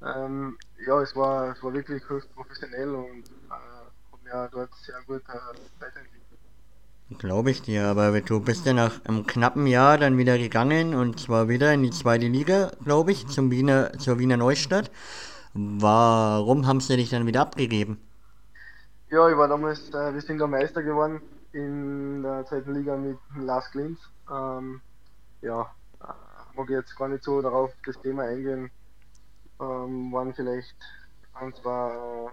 Ähm, 0.04 0.58
ja, 0.86 1.02
es 1.02 1.16
war, 1.16 1.52
es 1.52 1.64
war 1.64 1.74
wirklich 1.74 2.08
höchst 2.08 2.34
professionell 2.36 2.90
und 2.90 3.24
äh, 3.50 4.12
hat 4.12 4.24
mir 4.24 4.50
dort 4.52 4.70
sehr 4.86 5.00
gut 5.08 5.24
äh, 5.30 5.82
weiterentwickelt. 5.82 6.22
Glaube 7.20 7.52
ich 7.52 7.62
dir, 7.62 7.86
aber 7.86 8.20
du 8.20 8.40
bist 8.40 8.66
ja 8.66 8.74
nach 8.74 9.04
einem 9.06 9.28
knappen 9.28 9.68
Jahr 9.68 9.98
dann 9.98 10.18
wieder 10.18 10.38
gegangen 10.38 10.96
und 10.96 11.20
zwar 11.20 11.48
wieder 11.48 11.74
in 11.74 11.84
die 11.84 11.92
zweite 11.92 12.28
Liga, 12.28 12.72
glaube 12.84 13.12
ich, 13.12 13.28
zum 13.28 13.52
Wiener, 13.52 13.94
zur 14.00 14.18
Wiener 14.18 14.38
Neustadt. 14.38 14.90
Warum 15.54 16.66
haben 16.68 16.82
sie 16.82 16.98
dich 16.98 17.12
dann 17.12 17.28
wieder 17.28 17.42
abgegeben? 17.42 18.00
Ja, 19.10 19.30
ich 19.30 19.38
war 19.38 19.48
damals, 19.48 19.90
äh, 19.90 20.14
wir 20.14 20.22
sind 20.22 20.40
da 20.40 20.48
Meister 20.48 20.82
geworden 20.82 21.22
in 21.56 22.22
der 22.22 22.46
zweiten 22.46 22.74
Liga 22.74 22.98
mit 22.98 23.18
Lars 23.38 23.72
Klins. 23.72 24.00
Ähm, 24.30 24.82
ja, 25.42 25.74
mag 26.56 26.70
jetzt 26.70 26.96
gar 26.98 27.08
nicht 27.08 27.24
so 27.24 27.42
darauf 27.42 27.72
das 27.86 28.00
Thema 28.02 28.24
eingehen. 28.24 28.70
Ähm, 29.60 30.12
waren 30.12 30.34
vielleicht 30.34 30.76
ein, 31.34 31.54
zwei 31.54 32.30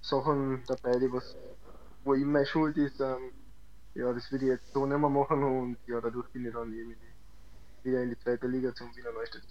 Sachen 0.00 0.62
dabei, 0.66 0.98
die 0.98 1.12
was, 1.12 1.36
wo 2.04 2.14
ihm 2.14 2.32
meine 2.32 2.46
Schuld 2.46 2.76
ist. 2.78 3.00
Ähm, 3.00 3.32
ja, 3.94 4.12
das 4.12 4.30
würde 4.32 4.46
ich 4.46 4.50
jetzt 4.52 4.72
so 4.72 4.86
nicht 4.86 4.98
mehr 4.98 5.10
machen 5.10 5.42
und 5.42 5.76
ja, 5.86 6.00
dadurch 6.00 6.28
bin 6.30 6.46
ich 6.46 6.52
dann 6.52 6.72
eben 6.72 6.94
wieder 7.82 8.02
in 8.02 8.10
die 8.10 8.18
zweite 8.18 8.46
Liga 8.46 8.74
zum 8.74 8.94
Wiener 8.96 9.12
Neustadt 9.12 9.42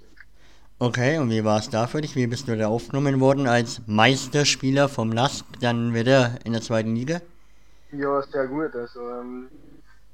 Okay, 0.79 1.17
und 1.17 1.31
wie 1.31 1.43
war 1.43 1.59
es 1.59 1.69
da 1.69 1.87
für 1.87 2.01
dich? 2.01 2.15
Wie 2.15 2.27
bist 2.27 2.47
du 2.47 2.55
da 2.55 2.67
aufgenommen 2.67 3.19
worden 3.19 3.47
als 3.47 3.81
Meisterspieler 3.87 4.89
vom 4.89 5.11
LASK, 5.11 5.45
dann 5.59 5.93
wieder 5.93 6.35
in 6.45 6.53
der 6.53 6.61
zweiten 6.61 6.95
Liga? 6.95 7.19
Ja, 7.91 8.21
sehr 8.21 8.47
gut. 8.47 8.75
Also, 8.75 8.99
ähm, 8.99 9.49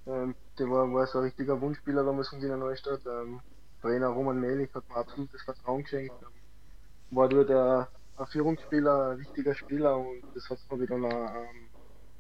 ähm, 0.06 0.36
der 0.60 0.70
war, 0.70 0.92
war 0.94 1.08
so 1.08 1.20
ein 1.20 1.26
richtiger 1.26 1.60
Wunschspieler 1.60 2.04
damals 2.04 2.30
von 2.30 2.42
Wiener 2.42 2.58
Neustadt. 2.58 3.02
Ähm, 3.06 3.40
Trainer 3.82 4.08
Roman 4.08 4.40
Melich 4.40 4.70
hat 4.74 4.88
mir 4.90 4.96
absolutes 4.96 5.42
Vertrauen 5.42 5.84
geschenkt. 5.84 6.14
Ähm, 6.22 7.16
war 7.16 7.30
dort 7.30 7.50
ein, 7.50 7.88
ein 8.18 8.28
Führungsspieler, 8.28 9.12
ein 9.12 9.20
wichtiger 9.20 9.56
Spieler 9.56 9.98
und 9.98 10.24
das 10.36 10.50
hat 10.50 10.60
mir 10.72 10.82
wieder 10.82 10.96
ähm, 10.96 11.70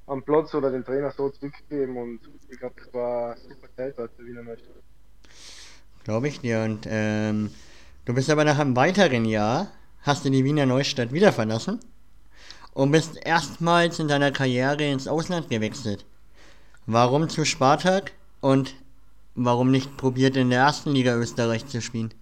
am 0.07 0.23
Platz 0.23 0.53
oder 0.55 0.71
den 0.71 0.83
Trainer 0.83 1.11
so 1.11 1.29
zurückgegeben 1.29 1.97
und 1.97 2.19
ich 2.49 2.59
glaube, 2.59 2.75
das 2.83 2.93
war 2.93 3.31
eine 3.31 3.41
super 3.41 3.67
Zeit 3.75 3.95
für 3.95 4.25
Wiener 4.25 4.43
Neustadt. 4.43 4.75
Glaube 6.03 6.27
ich 6.27 6.41
dir. 6.41 6.63
Und 6.63 6.85
ähm, 6.89 7.51
du 8.05 8.13
bist 8.13 8.29
aber 8.29 8.43
nach 8.43 8.59
einem 8.59 8.75
weiteren 8.75 9.25
Jahr, 9.25 9.71
hast 10.01 10.25
du 10.25 10.29
die 10.29 10.43
Wiener 10.43 10.65
Neustadt 10.65 11.13
wieder 11.13 11.31
verlassen 11.31 11.79
und 12.73 12.91
bist 12.91 13.17
erstmals 13.25 13.99
in 13.99 14.07
deiner 14.07 14.31
Karriere 14.31 14.83
ins 14.83 15.07
Ausland 15.07 15.49
gewechselt. 15.49 16.05
Warum 16.85 17.29
zu 17.29 17.45
Spartak 17.45 18.11
und 18.41 18.75
warum 19.35 19.71
nicht 19.71 19.95
probiert 19.97 20.35
in 20.35 20.49
der 20.49 20.61
ersten 20.61 20.91
Liga 20.91 21.15
Österreich 21.15 21.65
zu 21.67 21.81
spielen? 21.81 22.13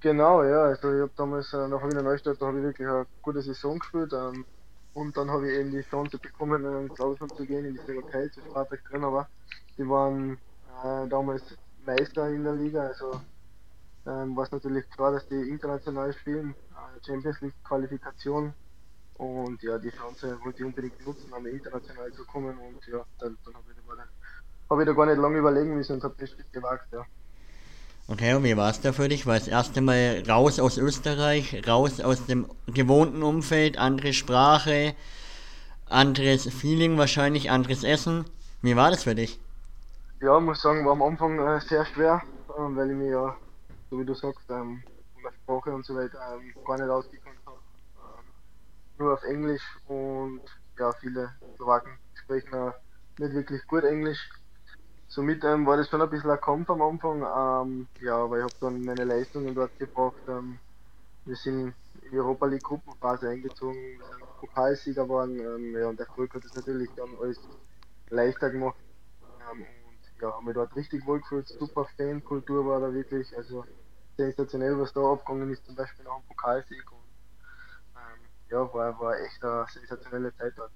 Genau, 0.00 0.42
ja, 0.44 0.64
also 0.64 0.92
ich 0.94 1.00
habe 1.00 1.10
damals 1.16 1.52
äh, 1.52 1.68
nach 1.68 1.82
Wiener 1.82 2.02
Neustadt, 2.02 2.40
da 2.40 2.46
habe 2.46 2.58
ich 2.58 2.64
wirklich 2.64 2.86
eine 2.86 3.06
gute 3.22 3.42
Saison 3.42 3.78
gespielt. 3.78 4.12
Ähm, 4.12 4.44
und 4.94 5.14
dann 5.16 5.30
habe 5.30 5.50
ich 5.50 5.58
eben 5.58 5.72
die 5.72 5.82
Chance 5.82 6.16
bekommen, 6.16 6.64
ins 6.64 6.98
Ausland 7.00 7.36
zu 7.36 7.44
gehen, 7.44 7.66
in 7.66 7.74
die 7.74 7.80
Slowakei, 7.80 8.28
zu 8.28 8.40
Spartak 8.40 8.82
drin, 8.88 9.04
aber 9.04 9.28
die 9.76 9.86
waren 9.86 10.38
äh, 10.82 11.06
damals 11.08 11.42
Meister 11.84 12.30
in 12.30 12.44
der 12.44 12.54
Liga, 12.54 12.86
also 12.86 13.20
ähm, 14.06 14.34
war 14.34 14.44
es 14.44 14.52
natürlich 14.52 14.88
klar, 14.90 15.12
dass 15.12 15.28
die 15.28 15.50
international 15.50 16.14
spielen, 16.14 16.54
äh, 16.70 17.04
Champions 17.06 17.40
League 17.42 17.54
Qualifikation 17.64 18.54
und 19.18 19.62
ja, 19.62 19.78
die 19.78 19.90
Chance 19.90 20.38
wollte 20.44 20.58
ich 20.58 20.64
unbedingt 20.64 21.06
nutzen, 21.06 21.32
einmal 21.32 21.52
international 21.52 22.12
zu 22.12 22.24
kommen 22.24 22.56
und 22.58 22.86
ja, 22.86 23.04
dann, 23.18 23.36
dann 23.44 23.54
habe 23.54 23.64
ich, 23.70 24.70
hab 24.70 24.80
ich 24.80 24.86
da 24.86 24.92
gar 24.92 25.06
nicht 25.06 25.18
lange 25.18 25.38
überlegen 25.38 25.74
müssen 25.74 25.94
und 25.94 26.04
habe 26.04 26.14
den 26.16 26.26
Schritt 26.26 26.52
gewagt, 26.52 26.86
ja. 26.92 27.04
Okay, 28.08 28.34
und 28.34 28.44
wie 28.44 28.56
war 28.56 28.70
es 28.70 28.80
da 28.80 28.92
für 28.92 29.08
dich? 29.08 29.26
War 29.26 29.34
das 29.34 29.48
erste 29.48 29.80
Mal 29.80 30.22
raus 30.28 30.60
aus 30.60 30.78
Österreich, 30.78 31.66
raus 31.66 32.00
aus 32.00 32.24
dem 32.26 32.46
gewohnten 32.66 33.24
Umfeld, 33.24 33.78
andere 33.78 34.12
Sprache, 34.12 34.94
anderes 35.86 36.46
Feeling 36.46 36.98
wahrscheinlich, 36.98 37.50
anderes 37.50 37.82
Essen. 37.82 38.24
Wie 38.62 38.76
war 38.76 38.90
das 38.90 39.02
für 39.02 39.16
dich? 39.16 39.40
Ja, 40.20 40.38
muss 40.38 40.62
sagen, 40.62 40.86
war 40.86 40.92
am 40.92 41.02
Anfang 41.02 41.38
äh, 41.38 41.60
sehr 41.60 41.84
schwer, 41.84 42.22
äh, 42.48 42.52
weil 42.76 42.90
ich 42.90 42.96
mir 42.96 43.10
ja, 43.10 43.36
so 43.90 43.98
wie 43.98 44.04
du 44.04 44.14
sagst, 44.14 44.48
ähm, 44.50 44.82
von 45.14 45.22
der 45.24 45.32
Sprache 45.32 45.74
und 45.74 45.84
so 45.84 45.96
weiter 45.96 46.18
ähm, 46.32 46.54
gar 46.64 46.78
nicht. 46.78 47.12
Ähm, 47.12 47.25
nur 48.98 49.14
auf 49.14 49.22
Englisch 49.24 49.64
und 49.86 50.42
ja, 50.78 50.92
viele 50.94 51.38
Slowaken 51.56 51.98
sprechen 52.14 52.52
äh, 52.54 52.72
nicht 53.18 53.34
wirklich 53.34 53.66
gut 53.66 53.84
Englisch 53.84 54.28
somit 55.08 55.44
ähm, 55.44 55.66
war 55.66 55.76
das 55.76 55.88
schon 55.88 56.02
ein 56.02 56.10
bisschen 56.10 56.30
ein 56.30 56.40
Kampf 56.40 56.70
am 56.70 56.82
Anfang. 56.82 57.22
Ähm, 57.22 57.88
ja, 58.00 58.16
aber 58.16 58.38
ich 58.38 58.44
habe 58.44 58.54
dann 58.60 58.84
meine 58.84 59.04
Leistungen 59.04 59.54
dort 59.54 59.76
gebracht. 59.78 60.22
Ähm, 60.28 60.60
wir 61.24 61.36
sind 61.36 61.74
in 62.02 62.10
die 62.12 62.18
Europa 62.18 62.46
League 62.46 62.64
Gruppenphase 62.64 63.28
eingezogen, 63.30 63.76
wir 63.98 64.04
sind 64.04 64.28
Pokalsieger 64.40 65.04
geworden. 65.04 65.40
Ähm, 65.40 65.74
ja, 65.76 65.88
und 65.88 65.98
der 65.98 66.06
Erfolg 66.06 66.34
hat 66.34 66.44
das 66.44 66.54
natürlich 66.54 66.92
dann 66.94 67.16
alles 67.20 67.40
leichter 68.10 68.50
gemacht. 68.50 68.78
Ähm, 69.40 69.66
und 69.88 70.00
ja, 70.22 70.32
haben 70.32 70.46
mich 70.46 70.54
dort 70.54 70.74
richtig 70.76 71.06
wohl 71.06 71.20
gefühlt. 71.20 71.48
Super 71.48 71.86
Fankultur 71.96 72.66
war 72.66 72.80
da 72.80 72.92
wirklich. 72.92 73.36
Also 73.36 73.66
sensationell, 74.16 74.78
was 74.78 74.92
da 74.92 75.00
abgegangen 75.12 75.50
ist, 75.52 75.64
zum 75.66 75.76
Beispiel 75.76 76.04
nach 76.04 76.16
dem 76.18 76.24
Pokalsieg. 76.26 76.90
Ja, 78.50 78.72
war, 78.72 78.98
war 79.00 79.20
echt 79.20 79.42
eine 79.42 79.66
sensationelle 79.72 80.34
Zeit 80.36 80.52
dort. 80.56 80.70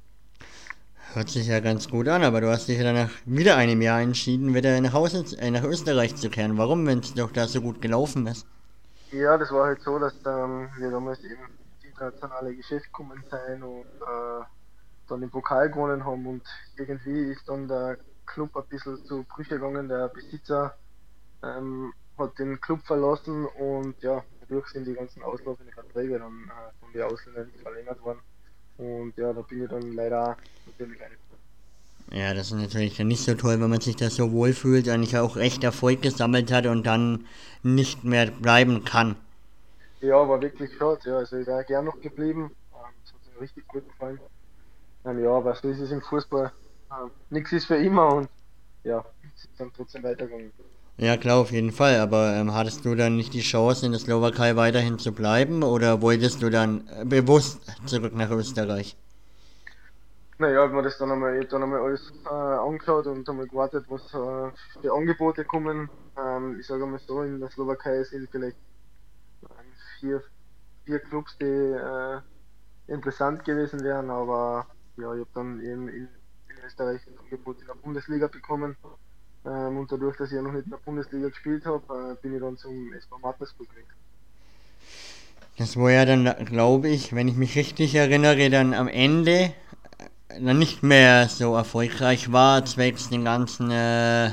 Hört 1.12 1.28
sich 1.28 1.48
ja 1.48 1.58
ganz 1.60 1.88
gut 1.88 2.06
an, 2.08 2.22
aber 2.22 2.40
du 2.40 2.48
hast 2.50 2.68
dich 2.68 2.78
ja 2.78 2.92
nach 2.92 3.10
wieder 3.24 3.56
einem 3.56 3.82
Jahr 3.82 4.00
entschieden, 4.00 4.54
wieder 4.54 4.80
nach 4.80 4.92
Hause, 4.92 5.24
äh, 5.38 5.50
nach 5.50 5.64
Österreich 5.64 6.14
zu 6.14 6.30
kehren. 6.30 6.56
Warum, 6.56 6.86
wenn 6.86 7.00
es 7.00 7.14
doch 7.14 7.32
da 7.32 7.48
so 7.48 7.60
gut 7.60 7.80
gelaufen 7.80 8.26
ist? 8.28 8.46
Ja, 9.10 9.36
das 9.36 9.50
war 9.50 9.66
halt 9.66 9.82
so, 9.82 9.98
dass 9.98 10.14
ähm, 10.24 10.68
wir 10.78 10.90
damals 10.90 11.18
eben 11.24 11.48
internationale 11.82 12.54
Geschäft 12.54 12.86
gekommen 12.86 13.24
sind 13.28 13.62
und 13.62 13.86
äh, 13.86 14.44
dann 15.08 15.20
den 15.20 15.30
Pokal 15.30 15.68
gewonnen 15.68 16.04
haben 16.04 16.26
und 16.26 16.42
irgendwie 16.76 17.32
ist 17.32 17.48
dann 17.48 17.66
der 17.66 17.98
Club 18.26 18.56
ein 18.56 18.66
bisschen 18.68 19.04
zu 19.04 19.24
Brüche 19.24 19.56
gegangen. 19.56 19.88
Der 19.88 20.08
Besitzer 20.08 20.76
ähm, 21.42 21.92
hat 22.16 22.38
den 22.38 22.60
Club 22.60 22.82
verlassen 22.86 23.46
und 23.46 24.00
ja, 24.00 24.22
dadurch 24.50 24.68
sind 24.68 24.86
die 24.86 24.94
ganzen 24.94 25.22
auslaufenden 25.22 25.72
Verträge 25.72 26.18
dann 26.18 26.44
äh, 26.48 26.72
von 26.80 26.92
den 26.92 27.02
Ausländern 27.02 27.46
nicht 27.46 27.60
verlängert 27.60 28.02
worden. 28.02 28.20
Und 28.78 29.16
ja, 29.16 29.32
da 29.32 29.40
bin 29.42 29.62
ich 29.62 29.70
dann 29.70 29.92
leider 29.94 30.36
natürlich 30.66 30.98
Ja, 32.12 32.34
das 32.34 32.48
ist 32.48 32.54
natürlich 32.54 32.98
nicht 32.98 33.22
so 33.22 33.34
toll, 33.34 33.60
wenn 33.60 33.70
man 33.70 33.80
sich 33.80 33.96
da 33.96 34.10
so 34.10 34.32
wohlfühlt, 34.32 34.88
eigentlich 34.88 35.16
auch 35.16 35.36
echt 35.36 35.62
Erfolg 35.62 36.02
gesammelt 36.02 36.50
hat 36.50 36.66
und 36.66 36.86
dann 36.86 37.26
nicht 37.62 38.04
mehr 38.04 38.26
bleiben 38.26 38.84
kann. 38.84 39.16
Ja, 40.00 40.28
war 40.28 40.40
wirklich 40.40 40.74
schade. 40.76 41.00
Ja, 41.04 41.18
also 41.18 41.36
ich 41.36 41.46
wäre 41.46 41.64
gern 41.64 41.84
noch 41.84 42.00
geblieben. 42.00 42.50
Es 43.04 43.12
hat 43.12 43.20
mir 43.34 43.40
richtig 43.40 43.66
gut 43.68 43.86
gefallen. 43.86 44.18
Ähm, 45.04 45.22
ja, 45.22 45.30
aber 45.30 45.54
so 45.54 45.68
ist 45.68 45.80
es 45.80 45.90
im 45.90 46.02
Fußball. 46.02 46.52
Ähm, 46.90 47.10
Nichts 47.30 47.52
ist 47.52 47.66
für 47.66 47.76
immer 47.76 48.14
und 48.14 48.28
ja, 48.82 49.04
es 49.36 49.44
ist 49.44 49.60
dann 49.60 49.72
trotzdem 49.72 50.02
weitergegangen. 50.02 50.52
Ja, 51.00 51.16
klar, 51.16 51.38
auf 51.38 51.50
jeden 51.50 51.72
Fall. 51.72 51.98
Aber 51.98 52.34
ähm, 52.34 52.52
hattest 52.52 52.84
du 52.84 52.94
dann 52.94 53.16
nicht 53.16 53.32
die 53.32 53.40
Chance, 53.40 53.86
in 53.86 53.92
der 53.92 54.00
Slowakei 54.00 54.54
weiterhin 54.56 54.98
zu 54.98 55.12
bleiben 55.12 55.62
oder 55.62 56.02
wolltest 56.02 56.42
du 56.42 56.50
dann 56.50 56.86
äh, 56.88 57.06
bewusst 57.06 57.58
zurück 57.86 58.14
nach 58.14 58.30
Österreich? 58.30 58.96
Naja, 60.36 60.52
ich 60.52 60.58
habe 60.58 60.74
mir 60.74 60.82
das 60.82 60.98
dann 60.98 61.10
einmal, 61.10 61.42
dann 61.46 61.62
einmal 61.62 61.80
alles 61.80 62.12
äh, 62.26 62.28
angeschaut 62.28 63.06
und 63.06 63.26
einmal 63.26 63.46
gewartet, 63.46 63.86
was 63.88 64.02
äh, 64.12 64.52
für 64.82 64.92
Angebote 64.92 65.42
kommen. 65.46 65.88
Ähm, 66.18 66.58
ich 66.60 66.66
sage 66.66 66.84
mal 66.84 66.98
so, 66.98 67.22
in 67.22 67.40
der 67.40 67.50
Slowakei 67.50 68.02
sind 68.04 68.28
vielleicht 68.30 68.58
vier, 69.98 70.22
vier 70.84 70.98
Clubs, 70.98 71.34
die 71.38 71.46
äh, 71.46 72.20
interessant 72.88 73.44
gewesen 73.46 73.82
wären, 73.84 74.10
aber 74.10 74.66
ja, 74.98 75.14
ich 75.14 75.20
habe 75.20 75.30
dann 75.32 75.60
eben 75.62 75.88
in, 75.88 76.08
in 76.48 76.64
Österreich 76.66 77.06
ein 77.06 77.18
Angebot 77.18 77.58
in 77.62 77.68
der 77.68 77.74
Bundesliga 77.74 78.26
bekommen. 78.26 78.76
Ähm, 79.46 79.78
und 79.78 79.90
dadurch, 79.90 80.16
dass 80.16 80.30
ich 80.30 80.36
ja 80.36 80.42
noch 80.42 80.52
nicht 80.52 80.64
in 80.64 80.70
der 80.70 80.78
Bundesliga 80.78 81.28
gespielt 81.28 81.64
habe, 81.64 81.82
äh, 82.12 82.14
bin 82.22 82.34
ich 82.34 82.40
dann 82.40 82.56
zum 82.56 82.92
SV 82.92 83.18
Mattersburg 83.18 83.68
gewechselt. 83.70 83.96
Das 85.56 85.76
war 85.76 85.90
ja 85.90 86.04
dann, 86.04 86.24
glaube 86.46 86.88
ich, 86.88 87.14
wenn 87.14 87.28
ich 87.28 87.36
mich 87.36 87.56
richtig 87.56 87.94
erinnere, 87.94 88.50
dann 88.50 88.74
am 88.74 88.88
Ende 88.88 89.32
äh, 89.32 89.52
dann 90.40 90.58
nicht 90.58 90.82
mehr 90.82 91.28
so 91.28 91.54
erfolgreich 91.54 92.32
war, 92.32 92.64
zwecks 92.64 93.08
den 93.08 93.24
ganzen 93.24 93.70
äh, 93.70 94.30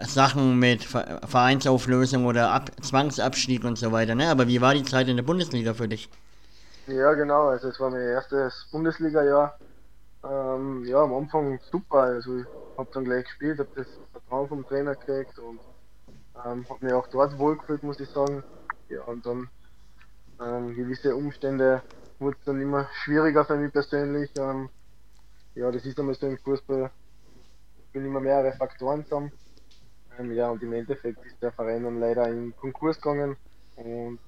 Sachen 0.00 0.58
mit 0.58 0.84
Vereinsauflösung 0.84 2.26
oder 2.26 2.50
Ab 2.50 2.70
Zwangsabstieg 2.82 3.64
und 3.64 3.76
so 3.76 3.92
weiter. 3.92 4.14
Ne? 4.14 4.28
Aber 4.28 4.48
wie 4.48 4.60
war 4.60 4.74
die 4.74 4.84
Zeit 4.84 5.08
in 5.08 5.16
der 5.16 5.22
Bundesliga 5.22 5.74
für 5.74 5.88
dich? 5.88 6.08
Ja, 6.86 7.12
genau. 7.14 7.48
Also 7.48 7.68
es 7.68 7.78
war 7.78 7.90
mein 7.90 8.00
erstes 8.00 8.66
Bundesliga-Jahr. 8.72 9.58
Ähm, 10.24 10.84
ja, 10.86 11.02
am 11.02 11.14
Anfang 11.14 11.60
super. 11.70 11.98
Also 11.98 12.44
habe 12.76 12.90
dann 12.92 13.04
gleich 13.04 13.24
gespielt, 13.24 13.58
habe 13.58 13.70
das 13.74 13.88
Vertrauen 14.10 14.48
vom 14.48 14.66
Trainer 14.66 14.94
gekriegt 14.94 15.38
und 15.38 15.60
ähm, 16.44 16.68
habe 16.68 16.84
mich 16.84 16.94
auch 16.94 17.06
dort 17.08 17.38
wohlgefühlt, 17.38 17.82
muss 17.82 18.00
ich 18.00 18.08
sagen. 18.08 18.44
Ja, 18.88 19.02
und 19.04 19.24
dann 19.26 19.50
ähm, 20.40 20.74
gewisse 20.74 21.14
Umstände 21.14 21.82
wurden 22.18 22.38
dann 22.44 22.60
immer 22.60 22.88
schwieriger 23.04 23.44
für 23.44 23.56
mich 23.56 23.72
persönlich. 23.72 24.30
Ähm, 24.36 24.70
ja, 25.54 25.70
das 25.70 25.84
ist 25.84 25.98
einmal 25.98 26.14
so 26.14 26.26
im 26.26 26.38
Fußball. 26.38 26.90
Bin 27.92 28.06
immer 28.06 28.20
mehrere 28.20 28.52
Faktoren 28.54 29.04
zusammen. 29.04 29.32
Ähm, 30.18 30.32
ja, 30.32 30.50
und 30.50 30.62
im 30.62 30.72
Endeffekt 30.72 31.24
ist 31.24 31.40
der 31.42 31.52
Verein 31.52 31.84
dann 31.84 32.00
leider 32.00 32.28
in 32.28 32.54
Konkurs 32.56 33.00
gegangen 33.00 33.36
und 33.76 34.20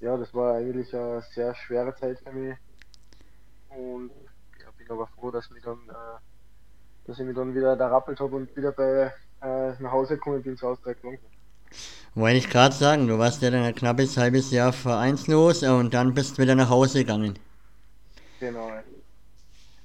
ja, 0.00 0.16
das 0.16 0.32
war 0.34 0.54
eigentlich 0.56 0.94
eine 0.94 1.22
sehr 1.34 1.54
schwere 1.54 1.94
Zeit 1.96 2.20
für 2.20 2.32
mich. 2.32 2.56
Und 3.68 4.12
ja, 4.60 4.70
bin 4.76 4.90
aber 4.90 5.06
froh, 5.08 5.30
dass, 5.30 5.50
mich 5.50 5.62
dann, 5.62 5.88
äh, 5.88 6.18
dass 7.08 7.18
ich 7.18 7.24
mich 7.24 7.34
dann 7.34 7.54
wieder 7.54 7.74
da 7.74 7.88
rappelt 7.88 8.20
habe 8.20 8.36
und 8.36 8.54
wieder 8.54 8.70
bei 8.70 9.10
äh, 9.40 9.72
nach 9.78 9.92
Hause 9.92 10.16
gekommen 10.16 10.42
bin 10.42 10.58
zu 10.58 10.68
Austria 10.68 10.94
Wollte 12.14 12.36
ich 12.36 12.50
gerade 12.50 12.74
sagen, 12.74 13.08
du 13.08 13.18
warst 13.18 13.40
ja 13.40 13.50
dann 13.50 13.62
ein 13.62 13.74
knappes 13.74 14.18
halbes 14.18 14.50
Jahr 14.50 14.74
vereinslos 14.74 15.62
und 15.62 15.94
dann 15.94 16.12
bist 16.12 16.36
du 16.36 16.42
wieder 16.42 16.54
nach 16.54 16.68
Hause 16.68 16.98
gegangen. 16.98 17.38
Genau. 18.40 18.70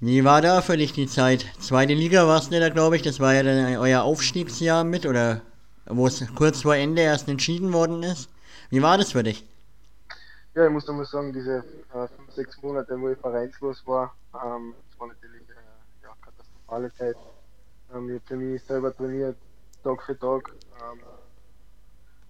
Wie 0.01 0.25
war 0.25 0.41
da 0.41 0.61
für 0.61 0.75
dich 0.75 0.91
die 0.91 1.07
Zeit? 1.07 1.45
Zweite 1.61 1.93
Liga 1.93 2.27
warst 2.27 2.51
du 2.51 2.59
da, 2.59 2.67
glaube 2.67 2.97
ich, 2.97 3.03
das 3.03 3.21
war 3.21 3.33
ja 3.33 3.43
dann 3.43 3.77
euer 3.77 4.03
Aufstiegsjahr 4.03 4.83
mit, 4.83 5.05
oder 5.05 5.39
wo 5.85 6.07
es 6.07 6.25
kurz 6.35 6.63
vor 6.63 6.75
Ende 6.75 7.03
erst 7.03 7.29
entschieden 7.29 7.71
worden 7.71 8.03
ist. 8.03 8.29
Wie 8.69 8.81
war 8.81 8.97
das 8.97 9.13
für 9.13 9.23
dich? 9.23 9.47
Ja, 10.55 10.65
ich 10.65 10.71
muss 10.73 10.85
mal 10.87 11.05
sagen, 11.05 11.31
diese 11.31 11.63
äh, 11.93 12.07
fünf, 12.17 12.33
sechs 12.35 12.61
Monate, 12.61 12.99
wo 12.99 13.09
ich 13.09 13.17
vereinslos 13.17 13.81
war, 13.85 14.13
ähm, 14.33 14.73
das 14.89 14.99
war 14.99 15.07
natürlich 15.07 15.41
äh, 15.41 15.53
katastrophale 16.73 16.93
Zeit. 16.93 17.17
Ähm, 17.93 18.09
ich 18.09 18.15
habe 18.15 18.25
für 18.27 18.35
mich 18.37 18.63
selber 18.63 18.95
trainiert, 18.95 19.37
Tag 19.83 20.03
für 20.03 20.17
Tag. 20.17 20.55
Ähm, 20.81 21.05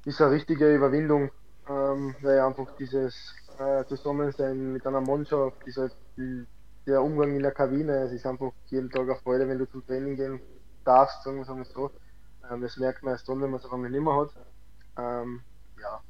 ist 0.05 0.21
eine 0.21 0.31
richtige 0.31 0.73
Überwindung, 0.75 1.31
ähm, 1.67 2.15
weil 2.21 2.39
einfach 2.41 2.69
dieses 2.77 3.15
äh, 3.57 3.85
Zusammensein 3.85 4.73
mit 4.73 4.85
einer 4.85 5.01
Mannschaft, 5.01 5.57
dieser, 5.65 5.89
die, 6.17 6.45
der 6.85 7.01
Umgang 7.01 7.35
in 7.35 7.43
der 7.43 7.53
Kabine, 7.53 8.03
es 8.03 8.11
ist 8.11 8.25
einfach 8.25 8.51
jeden 8.69 8.89
Tag 8.89 9.03
eine 9.03 9.15
Freude, 9.15 9.47
wenn 9.47 9.59
du 9.59 9.69
zum 9.69 9.85
Training 9.85 10.15
gehen 10.15 10.41
darfst, 10.83 11.23
sagen 11.23 11.37
wir 11.45 11.61
es 11.61 11.71
so. 11.71 11.91
Ähm, 12.49 12.61
das 12.61 12.77
merkt 12.77 13.03
man 13.03 13.13
erst 13.13 13.27
dann, 13.29 13.41
wenn 13.41 13.51
man 13.51 13.59
es 13.59 13.65
auf 13.65 13.73
einmal 13.73 13.89
nicht 13.89 14.01
mehr 14.03 14.15
hat. 14.15 14.31
Ähm, 14.97 15.43
ja, 15.79 16.01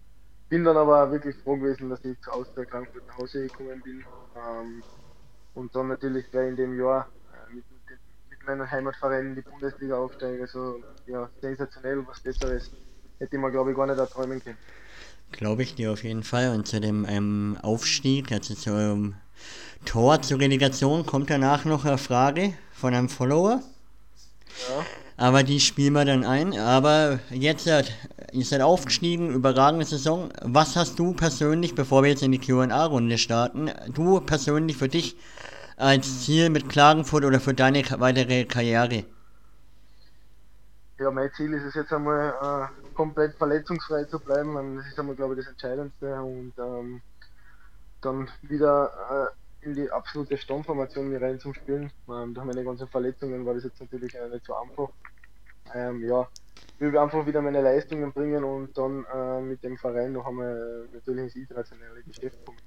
bin 0.50 0.64
dann 0.64 0.78
aber 0.78 1.12
wirklich 1.12 1.38
froh 1.38 1.58
gewesen, 1.58 1.90
dass 1.90 2.04
ich 2.04 2.20
zu 2.22 2.32
Austria 2.32 2.66
Frankfurt 2.70 3.06
nach 3.08 3.18
Hause 3.18 3.44
gekommen 3.44 3.82
bin. 3.84 4.06
Ähm, 4.36 4.84
und 5.54 5.76
dann 5.76 5.90
natürlich 5.90 6.30
gleich 6.32 6.50
in 6.50 6.56
dem 6.56 6.80
Jahr 6.80 7.12
meinem 8.46 8.70
Heimatverein 8.70 9.28
in 9.28 9.36
die 9.36 9.42
Bundesliga 9.42 9.98
aufsteigen. 9.98 10.42
Also 10.42 10.82
ja, 11.08 11.30
sensationell, 11.42 12.06
was 12.08 12.20
Besseres 12.20 12.72
hätte 13.20 13.36
ich 13.36 13.42
mir 13.42 13.52
glaube 13.52 13.72
ich 13.72 13.78
gar 13.78 13.88
nicht 13.88 14.00
erträumen 14.00 14.44
können. 14.44 14.58
Glaube 15.32 15.64
ich 15.64 15.76
dir 15.76 15.92
auf 15.92 16.04
jeden 16.04 16.24
Fall. 16.24 16.50
Und 16.50 16.68
zu 16.68 16.80
dem 16.80 17.06
ähm, 17.10 17.58
Aufstieg, 17.62 18.32
also 18.32 18.54
zum 18.54 19.16
Tor 19.86 20.22
zur 20.22 20.40
Relegation, 20.40 21.06
kommt 21.06 21.30
danach 21.30 21.66
noch 21.66 21.86
eine 21.86 21.98
Frage 21.98 22.54
von 22.72 22.94
einem 22.94 23.10
Follower. 23.10 23.62
Ja. 24.70 24.86
Aber 25.16 25.44
die 25.44 25.60
spielen 25.60 25.94
wir 25.94 26.06
dann 26.06 26.24
ein. 26.24 26.58
Aber 26.58 27.20
jetzt 27.32 27.66
seid 27.66 27.94
ihr 28.34 28.46
seid 28.46 28.62
aufgestiegen, 28.62 29.32
überragende 29.32 29.86
Saison. 29.86 30.30
Was 30.42 30.76
hast 30.76 30.98
du 30.98 31.14
persönlich, 31.14 31.76
bevor 31.76 32.04
wir 32.04 32.10
jetzt 32.10 32.24
in 32.24 32.32
die 32.32 32.40
QA-Runde 32.40 33.18
starten, 33.18 33.70
du 33.94 34.20
persönlich 34.22 34.78
für 34.78 34.90
dich 34.90 35.16
als 35.78 36.26
Ziel 36.26 36.50
mit 36.50 36.70
Klagenfurt 36.70 37.26
oder 37.26 37.40
für 37.40 37.54
deine 37.54 37.84
weitere 38.00 38.46
Karriere? 38.46 39.06
Ja, 41.00 41.12
mein 41.12 41.32
Ziel 41.34 41.54
ist 41.54 41.64
es 41.64 41.76
jetzt 41.76 41.92
einmal 41.92 42.34
äh, 42.42 42.94
komplett 42.94 43.36
verletzungsfrei 43.36 44.04
zu 44.06 44.20
bleiben. 44.20 44.78
Das 44.78 44.88
ist 44.88 45.00
einmal, 45.00 45.16
glaube 45.16 45.34
ich, 45.34 45.40
das 45.40 45.50
Entscheidendste. 45.50 46.22
Und 46.22 46.54
ähm, 46.58 47.02
dann 48.02 48.30
wieder 48.44 49.32
äh, 49.62 49.66
in 49.66 49.76
die 49.76 49.90
absolute 49.92 50.38
Stammformation 50.38 51.16
rein 51.16 51.40
zum 51.40 51.54
Spielen. 51.54 51.92
Ähm, 52.10 52.34
durch 52.34 52.46
meine 52.46 52.64
ganzen 52.64 52.88
Verletzungen 52.88 53.46
war 53.46 53.54
das 53.54 53.64
jetzt 53.64 53.82
natürlich 53.82 54.14
äh, 54.16 54.30
nicht 54.30 54.46
so 54.46 54.56
einfach 54.56 54.90
ähm, 55.74 56.08
ja, 56.08 56.28
will 56.80 56.98
einfach 56.98 57.26
wieder 57.26 57.42
meine 57.42 57.62
Leistungen 57.62 58.12
bringen 58.12 58.44
und 58.44 58.78
dann 58.78 59.06
äh, 59.14 59.42
mit 59.42 59.64
dem 59.64 59.78
Verein 59.78 60.14
noch 60.14 60.26
einmal 60.26 60.88
natürlich 60.94 61.26
ins 61.26 61.36
internationale 61.36 62.04
Geschäft 62.04 62.38
kommen. 62.46 62.58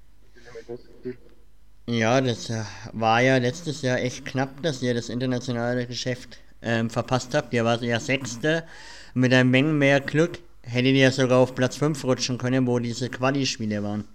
Ja, 1.89 2.19
das 2.19 2.49
äh, 2.49 2.63
war 2.91 3.21
ja 3.21 3.37
letztes 3.37 3.81
Jahr 3.81 3.99
echt 3.99 4.25
knapp, 4.25 4.61
dass 4.61 4.81
ihr 4.81 4.93
das 4.93 5.07
internationale 5.07 5.87
Geschäft 5.87 6.37
ähm, 6.61 6.89
verpasst 6.89 7.33
habt. 7.33 7.53
Ihr 7.53 7.63
wart 7.63 7.81
ja 7.81 7.97
Sechste. 8.01 8.65
Mit 9.13 9.31
einer 9.31 9.45
Menge 9.45 9.71
mehr 9.71 10.01
Glück 10.01 10.39
hättet 10.63 10.95
ihr 10.95 11.09
sogar 11.13 11.39
auf 11.39 11.55
Platz 11.55 11.77
5 11.77 12.03
rutschen 12.03 12.37
können, 12.37 12.67
wo 12.67 12.77
diese 12.79 13.09
Quali-Spiele 13.09 13.81
waren. 13.81 14.05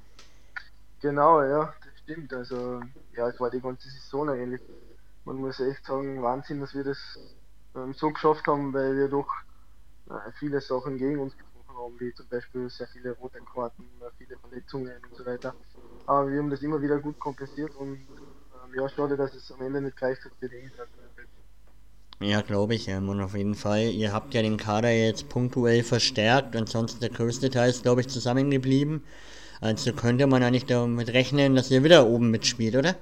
Genau, 1.00 1.42
ja, 1.42 1.72
das 1.82 1.98
stimmt. 2.02 2.34
Also, 2.34 2.82
ja, 3.16 3.28
es 3.28 3.40
war 3.40 3.50
die 3.50 3.60
ganze 3.60 3.88
Saison 3.88 4.28
eigentlich. 4.28 4.60
Man 5.24 5.36
muss 5.36 5.58
echt 5.58 5.86
sagen, 5.86 6.22
Wahnsinn, 6.22 6.60
dass 6.60 6.74
wir 6.74 6.84
das 6.84 6.98
ähm, 7.74 7.94
so 7.94 8.10
geschafft 8.10 8.46
haben, 8.48 8.74
weil 8.74 8.94
wir 8.98 9.08
doch 9.08 9.28
äh, 10.10 10.30
viele 10.38 10.60
Sachen 10.60 10.98
gegen 10.98 11.18
uns 11.20 11.32
getroffen 11.38 11.74
haben, 11.74 12.00
wie 12.00 12.12
zum 12.12 12.26
Beispiel 12.28 12.68
sehr 12.68 12.88
viele 12.88 13.12
rote 13.12 13.40
Karten, 13.54 13.84
äh, 14.02 14.10
viele 14.18 14.36
Verletzungen 14.36 14.92
und 15.08 15.16
so 15.16 15.24
weiter. 15.24 15.54
Aber 16.06 16.30
wir 16.30 16.38
haben 16.38 16.50
das 16.50 16.62
immer 16.62 16.80
wieder 16.80 16.98
gut 16.98 17.18
kompensiert 17.18 17.74
und 17.76 17.92
ähm, 17.94 18.74
ja, 18.74 18.88
schade, 18.88 19.16
dass 19.16 19.34
es 19.34 19.52
am 19.52 19.62
Ende 19.62 19.80
nicht 19.80 19.96
gleich 19.96 20.18
hat 20.24 20.32
für 20.40 20.48
die 20.48 20.70
ja, 22.22 22.40
glaube 22.40 22.74
ich, 22.74 22.86
ähm, 22.86 23.08
und 23.08 23.20
auf 23.20 23.34
jeden 23.34 23.56
Fall. 23.56 23.90
Ihr 23.90 24.12
habt 24.12 24.32
ja 24.32 24.42
den 24.42 24.56
Kader 24.56 24.90
jetzt 24.90 25.28
punktuell 25.28 25.82
verstärkt, 25.82 26.54
ansonsten 26.54 27.00
der 27.00 27.10
größte 27.10 27.50
Teil 27.50 27.70
ist, 27.70 27.82
glaube 27.82 28.00
ich, 28.00 28.08
zusammengeblieben. 28.08 29.02
Also 29.60 29.92
könnte 29.92 30.28
man 30.28 30.42
eigentlich 30.42 30.66
damit 30.66 31.12
rechnen, 31.12 31.56
dass 31.56 31.70
ihr 31.70 31.82
wieder 31.82 32.06
oben 32.06 32.30
mitspielt, 32.30 32.76
oder? 32.76 32.94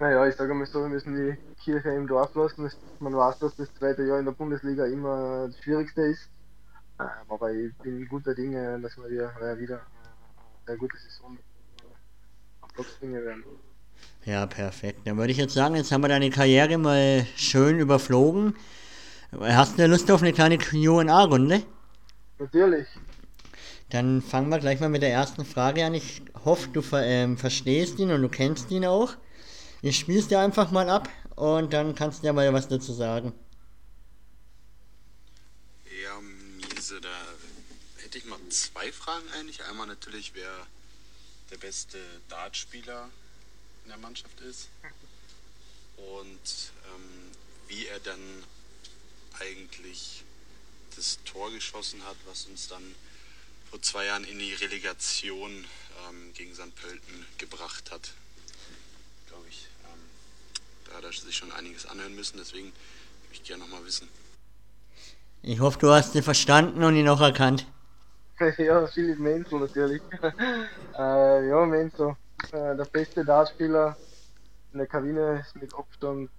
Naja, 0.00 0.26
ich 0.26 0.34
sage 0.34 0.54
mal 0.54 0.66
so, 0.66 0.82
wir 0.82 0.88
müssen 0.88 1.14
die 1.14 1.36
Kirche 1.62 1.90
im 1.90 2.08
Dorf 2.08 2.34
lassen. 2.34 2.68
Man 2.98 3.14
weiß, 3.14 3.38
dass 3.38 3.54
das 3.56 3.72
zweite 3.74 4.02
Jahr 4.02 4.18
in 4.18 4.24
der 4.24 4.32
Bundesliga 4.32 4.86
immer 4.86 5.46
das 5.46 5.58
Schwierigste 5.62 6.02
ist. 6.02 6.28
Ähm, 6.98 7.06
aber 7.28 7.52
ich 7.52 7.72
bin 7.76 8.08
guter 8.08 8.34
Dinge, 8.34 8.80
dass 8.80 8.96
wir 8.96 9.08
wieder, 9.08 9.32
wieder 9.58 9.76
eine 9.76 9.86
sehr 10.66 10.76
gute 10.76 10.96
Saison 10.96 11.26
am 11.30 11.38
Bringen 12.74 13.24
werden. 13.24 13.44
Ja, 14.24 14.46
perfekt. 14.46 15.00
Dann 15.04 15.16
würde 15.18 15.32
ich 15.32 15.38
jetzt 15.38 15.54
sagen, 15.54 15.76
jetzt 15.76 15.92
haben 15.92 16.02
wir 16.02 16.08
deine 16.08 16.30
Karriere 16.30 16.78
mal 16.78 17.26
schön 17.36 17.78
überflogen. 17.78 18.56
Hast 19.38 19.78
du 19.78 19.86
Lust 19.86 20.10
auf 20.10 20.22
eine 20.22 20.32
kleine 20.32 20.58
QA-Runde? 20.58 21.62
Natürlich. 22.38 22.86
Dann 23.90 24.22
fangen 24.22 24.48
wir 24.48 24.58
gleich 24.58 24.80
mal 24.80 24.88
mit 24.88 25.02
der 25.02 25.12
ersten 25.12 25.44
Frage 25.44 25.84
an. 25.84 25.94
Ich 25.94 26.22
hoffe, 26.44 26.68
du 26.68 26.82
ver 26.82 27.04
ähm, 27.04 27.36
verstehst 27.36 27.98
ihn 27.98 28.10
und 28.10 28.22
du 28.22 28.28
kennst 28.28 28.70
ihn 28.70 28.86
auch. 28.86 29.14
Ich 29.82 29.98
spiel's 29.98 30.28
dir 30.28 30.40
einfach 30.40 30.70
mal 30.70 30.88
ab 30.88 31.08
und 31.36 31.72
dann 31.72 31.94
kannst 31.94 32.22
du 32.22 32.26
ja 32.26 32.32
mal 32.32 32.50
was 32.52 32.68
dazu 32.68 32.92
sagen. 32.92 33.32
Ja, 36.02 36.18
Miese, 36.20 37.00
da 37.00 38.02
hätte 38.02 38.18
ich 38.18 38.24
mal 38.24 38.38
zwei 38.48 38.90
Fragen 38.90 39.26
eigentlich. 39.38 39.62
Einmal 39.64 39.86
natürlich, 39.86 40.32
wer 40.34 40.66
der 41.50 41.58
beste 41.58 41.98
Dartspieler 42.28 43.08
in 43.84 43.90
der 43.90 43.98
Mannschaft 43.98 44.40
ist 44.40 44.68
und 45.96 46.72
ähm, 46.94 47.32
wie 47.68 47.86
er 47.86 48.00
dann 48.00 48.20
eigentlich 49.40 50.24
das 50.96 51.18
Tor 51.24 51.50
geschossen 51.50 52.04
hat, 52.04 52.16
was 52.26 52.46
uns 52.46 52.68
dann 52.68 52.94
vor 53.70 53.82
zwei 53.82 54.06
Jahren 54.06 54.24
in 54.24 54.38
die 54.38 54.54
Relegation 54.54 55.64
ähm, 56.08 56.32
gegen 56.34 56.54
St. 56.54 56.74
Pölten 56.74 57.26
gebracht 57.38 57.90
hat 57.90 58.12
glaube 59.34 59.48
ich. 59.48 59.66
Ähm, 59.92 60.00
da 60.86 60.96
hat 60.96 61.04
er 61.04 61.12
sich 61.12 61.36
schon 61.36 61.52
einiges 61.52 61.86
anhören 61.86 62.14
müssen, 62.14 62.38
deswegen 62.38 62.66
würde 62.66 63.32
ich 63.32 63.42
gerne 63.42 63.64
nochmal 63.64 63.84
wissen. 63.84 64.08
Ich 65.42 65.60
hoffe, 65.60 65.78
du 65.78 65.90
hast 65.90 66.14
ihn 66.14 66.22
verstanden 66.22 66.82
und 66.84 66.96
ihn 66.96 67.08
auch 67.08 67.20
erkannt. 67.20 67.66
ja, 68.58 68.86
Philipp 68.86 69.18
Menzel 69.18 69.60
natürlich. 69.60 70.02
äh, 70.94 71.48
ja, 71.48 71.66
Menzel, 71.66 72.16
äh, 72.52 72.76
der 72.76 72.84
beste 72.86 73.24
Dartspieler 73.24 73.98
in 74.72 74.78
der 74.78 74.88
Kabine 74.88 75.40
ist 75.40 75.56
mit 75.56 75.74
Abstand, 75.74 76.30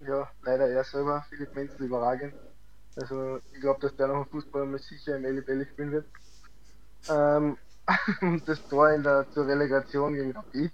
ja, 0.00 0.30
leider 0.42 0.68
er 0.70 0.84
selber, 0.84 1.24
Philipp 1.30 1.54
Menzel, 1.54 1.86
überragend. 1.86 2.36
Also 2.96 3.38
ich 3.52 3.60
glaube, 3.60 3.80
dass 3.80 3.96
der 3.96 4.08
noch 4.08 4.18
ein 4.24 4.26
Fußballer 4.30 4.66
mit 4.66 4.82
sicher 4.82 5.16
im 5.16 5.24
Elli 5.26 5.66
spielen 5.66 5.92
wird. 5.92 6.08
Ähm, 7.08 7.58
und 8.22 8.48
das 8.48 8.66
Tor 8.66 8.90
in 8.92 9.02
der 9.02 9.28
zur 9.30 9.46
Relegation 9.46 10.14
gegen 10.14 10.32
Rapid, 10.32 10.72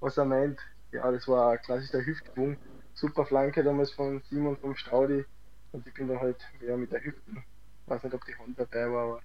was 0.00 0.16
er 0.16 0.24
meint, 0.24 0.60
ja, 0.92 1.10
das 1.10 1.26
war 1.28 1.52
ein 1.52 1.58
klassischer 1.60 2.04
Hüftschwung. 2.04 2.58
Super 2.94 3.24
Flanke 3.26 3.64
damals 3.64 3.92
von 3.92 4.22
Simon 4.28 4.58
vom 4.58 4.76
Straudi. 4.76 5.24
Und 5.72 5.86
ich 5.86 5.94
bin 5.94 6.08
dann 6.08 6.20
halt 6.20 6.42
ja, 6.60 6.76
mit 6.76 6.92
der 6.92 7.02
Hüfte, 7.02 7.30
ich 7.30 7.42
weiß 7.86 8.02
nicht, 8.04 8.14
ob 8.14 8.24
die 8.26 8.36
Hand 8.36 8.58
dabei 8.58 8.90
war, 8.90 9.04
aber 9.14 9.22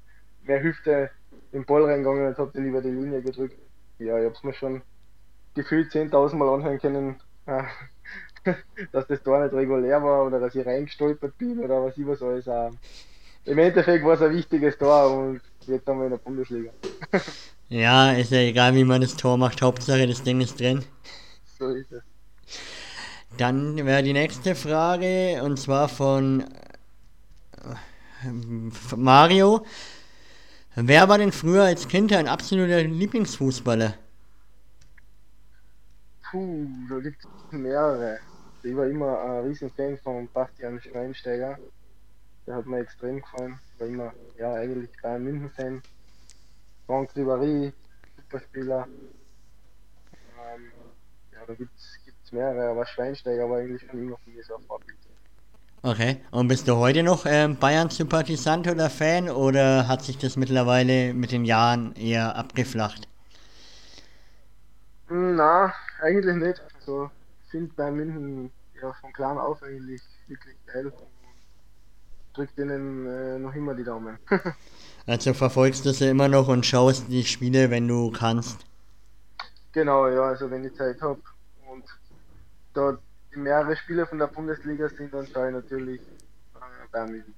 mehr 0.47 0.62
Hüfte 0.62 1.10
im 1.51 1.65
Ball 1.65 1.86
reingegangen 1.86 2.27
und 2.27 2.38
hab 2.38 2.53
den 2.53 2.65
über 2.65 2.81
die 2.81 2.89
Linie 2.89 3.21
gedrückt. 3.21 3.57
Ja, 3.99 4.19
ich 4.19 4.25
hab's 4.25 4.43
mir 4.43 4.53
schon 4.53 4.81
gefühlt 5.55 5.91
10.000 5.91 6.36
Mal 6.36 6.49
anhören 6.49 6.79
können, 6.79 7.15
äh, 7.45 7.63
dass 8.91 9.07
das 9.07 9.23
Tor 9.23 9.43
nicht 9.43 9.53
regulär 9.53 10.01
war 10.03 10.25
oder 10.25 10.39
dass 10.39 10.55
ich 10.55 10.65
reingestolpert 10.65 11.38
bin 11.38 11.60
oder 11.60 11.83
was 11.83 11.97
ich 11.97 12.05
was 12.05 12.21
alles. 12.21 12.47
Äh, 12.47 12.69
Im 13.45 13.57
Endeffekt 13.57 14.05
war 14.05 14.13
es 14.13 14.21
ein 14.21 14.36
wichtiges 14.36 14.77
Tor 14.77 15.12
und 15.12 15.41
jetzt 15.65 15.88
haben 15.88 15.99
wir 15.99 16.05
in 16.05 16.12
der 16.12 16.17
Bundesliga. 16.17 16.71
ja, 17.69 18.12
ist 18.12 18.31
ja 18.31 18.39
egal, 18.39 18.75
wie 18.75 18.83
man 18.83 19.01
das 19.01 19.15
Tor 19.15 19.38
macht. 19.38 19.62
Hauptsache, 19.62 20.07
das 20.07 20.23
Ding 20.23 20.41
ist 20.41 20.60
drin. 20.60 20.83
So 21.57 21.69
ist 21.69 21.91
es. 21.91 22.03
Dann 23.38 23.86
wäre 23.86 24.03
die 24.03 24.13
nächste 24.13 24.55
Frage 24.55 25.41
und 25.43 25.57
zwar 25.57 25.89
von 25.89 26.41
äh, 27.53 28.95
Mario. 28.95 29.65
Wer 30.80 31.10
war 31.10 31.18
denn 31.18 31.32
früher 31.32 31.63
als 31.63 31.88
Kind 31.88 32.13
ein 32.13 32.28
absoluter 32.28 32.84
Lieblingsfußballer? 32.84 33.96
Puh, 36.30 36.68
da 36.88 37.00
gibt 37.00 37.18
es 37.26 37.52
mehrere. 37.52 38.20
Ich 38.62 38.76
war 38.76 38.86
immer 38.86 39.20
ein 39.24 39.48
riesen 39.48 39.72
Fan 39.72 39.98
von 39.98 40.28
Bastian 40.32 40.80
Schweinsteiger. 40.80 41.58
Der 42.46 42.56
hat 42.58 42.68
mir 42.68 42.82
extrem 42.82 43.22
gefallen. 43.22 43.60
Ich 43.74 43.80
war 43.80 43.88
immer, 43.88 44.13
ja, 44.38 44.54
eigentlich 44.54 44.92
Bayern 45.02 45.24
München 45.24 45.50
Fan. 45.50 45.82
Franck 46.86 47.10
Ribéry, 47.16 47.74
Superspieler. 48.18 48.88
Ähm, 50.13 50.72
ja, 51.34 51.40
da 51.48 51.56
gibt 51.56 51.72
es 51.76 52.32
mehrere, 52.32 52.70
aber 52.70 52.86
Schweinsteiger 52.86 53.50
war 53.50 53.58
eigentlich 53.58 53.82
schon 53.82 54.00
immer 54.00 54.20
mich 54.28 54.46
so 54.46 54.56
ein 54.56 54.63
Vorbild. 54.68 55.07
Okay, 55.88 56.17
und 56.32 56.50
bist 56.50 56.67
du 56.67 56.76
heute 56.76 57.02
noch 57.02 57.26
ähm, 57.26 57.56
Bayern-Sympathisant 57.56 58.67
oder 58.67 58.89
Fan 58.89 59.30
oder 59.30 59.88
hat 59.88 60.04
sich 60.04 60.17
das 60.17 60.36
mittlerweile 60.36 61.13
mit 61.13 61.32
den 61.32 61.45
Jahren 61.45 61.95
eher 61.95 62.36
abgeflacht? 62.36 63.08
Na, 65.08 65.73
eigentlich 66.02 66.36
nicht. 66.36 66.62
Also, 66.76 67.10
finde 67.50 67.71
bei 67.73 67.89
München 67.89 68.52
ja 68.82 68.91
von 69.00 69.13
klein 69.13 69.38
auf 69.38 69.63
eigentlich 69.63 70.02
wirklich 70.28 70.58
geil 70.65 70.88
und 70.88 71.08
drückt 72.34 72.58
ihnen 72.58 73.08
äh, 73.08 73.39
noch 73.39 73.56
immer 73.56 73.73
die 73.73 73.86
Daumen. 73.86 74.17
also 75.08 75.34
verfolgst 75.34 75.86
du 75.86 75.93
sie 75.93 76.10
immer 76.10 76.28
noch 76.28 76.50
und 76.50 76.65
schaust 76.65 77.08
die 77.08 77.23
Spiele, 77.23 77.71
wenn 77.71 77.88
du 77.88 78.12
kannst? 78.12 78.65
Genau, 79.71 80.10
ja, 80.10 80.23
also 80.23 80.52
wenn 80.52 80.65
ich 80.65 80.76
Zeit 80.76 81.02
habe 81.02 81.21
und 81.65 81.86
dort 82.73 83.00
mehrere 83.38 83.76
Spiele 83.76 84.06
von 84.06 84.19
der 84.19 84.28
Bundesliga 84.28 84.89
sind, 84.89 85.13
dann 85.13 85.28
schaue 85.28 85.47
ich 85.47 85.54
natürlich 85.54 86.02
äh, 86.02 86.88
Bayern 86.91 87.12
München. 87.12 87.34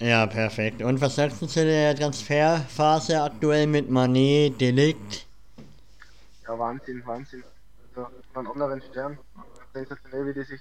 Ja, 0.00 0.26
perfekt. 0.26 0.80
Und 0.80 1.00
was 1.00 1.16
sagst 1.16 1.42
du 1.42 1.46
zu 1.46 1.64
der 1.64 1.94
Transferphase 1.96 3.20
aktuell 3.20 3.66
mit 3.66 3.90
Manet, 3.90 4.60
Delikt? 4.60 5.26
Ja, 6.46 6.56
Wahnsinn, 6.56 7.02
Wahnsinn. 7.04 7.42
Also 7.96 8.08
von 8.32 8.46
anderen 8.46 8.80
Stern. 8.82 9.18
Sensationell, 9.74 10.26
wie 10.26 10.34
die 10.34 10.44
sich 10.44 10.60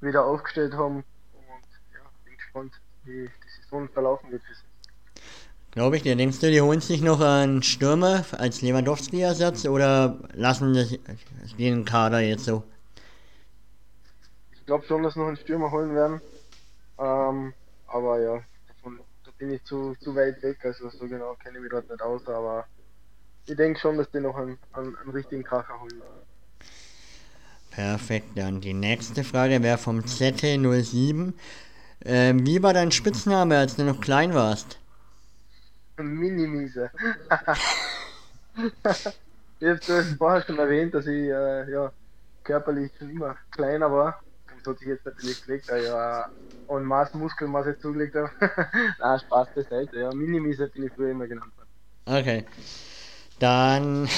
wieder 0.00 0.24
aufgestellt 0.24 0.72
haben. 0.74 0.96
Und 0.96 1.64
ja, 1.92 2.00
bin 2.24 2.36
gespannt, 2.36 2.72
wie 3.04 3.26
die 3.26 3.62
Saison 3.62 3.88
verlaufen 3.88 4.30
wird 4.30 4.42
für 4.44 4.54
sie. 4.54 4.62
Glaube 5.72 5.96
ich 5.96 6.02
dir. 6.02 6.14
Denkst 6.14 6.38
du, 6.38 6.50
die 6.50 6.60
holen 6.60 6.80
sich 6.80 7.00
noch 7.00 7.20
einen 7.20 7.62
Stürmer 7.62 8.24
als 8.38 8.62
Lewandowski-Ersatz 8.62 9.66
oder 9.66 10.18
lassen 10.32 10.74
sie 10.74 11.00
den 11.58 11.84
Kader 11.84 12.20
jetzt 12.20 12.44
so? 12.44 12.62
Ich 14.70 14.72
glaube 14.72 14.86
schon, 14.86 15.02
dass 15.02 15.16
noch 15.16 15.26
einen 15.26 15.36
Stürmer 15.36 15.72
holen 15.72 15.96
werden. 15.96 16.20
Ähm, 16.96 17.52
aber 17.88 18.20
ja, 18.20 18.40
davon, 18.68 19.00
da 19.24 19.32
bin 19.36 19.50
ich 19.50 19.64
zu, 19.64 19.96
zu 19.98 20.14
weit 20.14 20.40
weg. 20.44 20.64
Also 20.64 20.88
so 20.90 21.08
genau 21.08 21.34
kenne 21.34 21.56
ich 21.56 21.62
mich 21.62 21.72
dort 21.72 21.90
nicht 21.90 22.00
aus. 22.00 22.24
Aber 22.28 22.68
ich 23.46 23.56
denke 23.56 23.80
schon, 23.80 23.98
dass 23.98 24.08
die 24.12 24.20
noch 24.20 24.36
einen, 24.36 24.60
einen, 24.74 24.94
einen 24.94 25.10
richtigen 25.10 25.42
Kracher 25.42 25.80
holen. 25.80 26.00
Perfekt, 27.72 28.28
dann 28.36 28.60
die 28.60 28.72
nächste 28.72 29.24
Frage 29.24 29.60
wäre 29.60 29.76
vom 29.76 30.02
ZT07. 30.02 31.32
Ähm, 32.04 32.46
wie 32.46 32.62
war 32.62 32.72
dein 32.72 32.92
Spitzname, 32.92 33.58
als 33.58 33.74
du 33.74 33.82
noch 33.82 34.00
klein 34.00 34.34
warst? 34.34 34.78
Minimiese. 35.96 36.92
ich 39.58 39.68
habe 39.68 39.80
es 39.88 40.14
vorher 40.16 40.42
schon 40.42 40.60
erwähnt, 40.60 40.94
dass 40.94 41.08
ich 41.08 41.28
äh, 41.28 41.68
ja, 41.72 41.92
körperlich 42.44 42.92
schon 42.96 43.10
immer 43.10 43.36
kleiner 43.50 43.90
war. 43.90 44.22
Das 44.62 44.72
hat 44.72 44.78
sich 44.78 44.88
jetzt 44.88 45.06
natürlich 45.06 45.44
gelegt, 45.44 45.68
da 45.68 45.76
ich 45.76 45.86
ja 45.86 46.30
an 46.68 46.84
Maß 46.84 47.14
Muskelmasse 47.14 47.78
zugelegt 47.78 48.14
habe. 48.14 48.30
Nein, 48.98 49.20
Spaß 49.20 49.48
beiseite. 49.54 50.00
Ja, 50.00 50.12
Minimiese 50.12 50.68
bin 50.68 50.84
ich 50.84 50.92
früher 50.92 51.10
immer 51.10 51.26
genannt 51.26 51.52
worden. 51.56 51.68
Okay. 52.06 52.44
Dann 53.38 54.08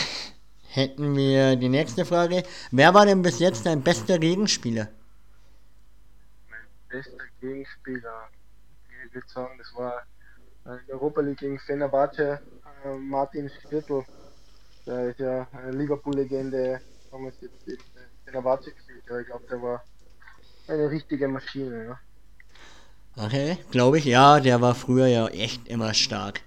hätten 0.69 1.15
wir 1.17 1.57
die 1.57 1.69
nächste 1.69 2.05
Frage. 2.05 2.43
Wer 2.71 2.93
war 2.93 3.07
denn 3.07 3.23
bis 3.23 3.39
jetzt 3.39 3.67
dein 3.67 3.83
bester 3.83 4.19
Gegenspieler? 4.19 4.89
Mein 6.51 6.67
bester 6.89 7.25
Gegenspieler, 7.41 8.29
ich 9.07 9.15
würde 9.15 9.29
sagen, 9.29 9.59
das 9.59 9.73
war 9.77 10.03
in 10.65 10.87
der 10.87 10.97
Europa 10.97 11.21
League 11.21 11.39
gegen 11.39 11.59
Fenerbahce, 11.59 12.41
äh, 12.85 12.95
Martin 12.97 13.51
Schirtl. 13.69 14.05
Der 14.87 15.11
ist 15.11 15.21
ja 15.21 15.47
eine 15.53 15.71
Liverpool-Legende, 15.71 16.81
damals 17.11 17.37
jetzt 17.41 17.69
in 17.69 17.79
Fenerbahce 18.25 18.73
gespielt. 18.73 19.05
Ja, 19.09 19.21
ich 19.21 19.27
glaube, 19.27 19.45
der 19.49 19.63
war 19.63 19.85
eine 20.69 20.91
richtige 20.91 21.29
Maschine. 21.29 21.85
Ja. 21.85 22.01
Okay, 23.25 23.59
glaube 23.71 23.99
ich, 23.99 24.05
ja, 24.05 24.41
der 24.41 24.61
war 24.61 24.75
früher 24.75 25.07
ja 25.07 25.29
echt 25.29 25.69
immer 25.69 25.93
stark. 25.93 26.41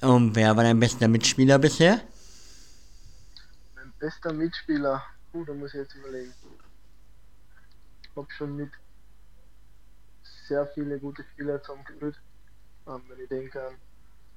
Und 0.00 0.36
wer 0.36 0.56
war 0.56 0.62
dein 0.62 0.78
bester 0.78 1.08
Mitspieler 1.08 1.58
bisher? 1.58 2.00
Mein 3.74 3.92
bester 3.98 4.32
Mitspieler, 4.32 5.02
uh, 5.32 5.44
da 5.44 5.54
muss 5.54 5.72
ich 5.72 5.80
jetzt 5.80 5.94
überlegen. 5.94 6.32
Ich 8.02 8.16
habe 8.16 8.28
schon 8.36 8.56
mit 8.56 8.70
sehr 10.46 10.66
viele 10.68 10.98
gute 10.98 11.24
Spieler 11.32 11.62
zusammengespielt. 11.62 12.16
Ähm, 12.86 13.02
wenn 13.08 13.20
ich 13.20 13.28
denke 13.28 13.66
an 13.66 13.74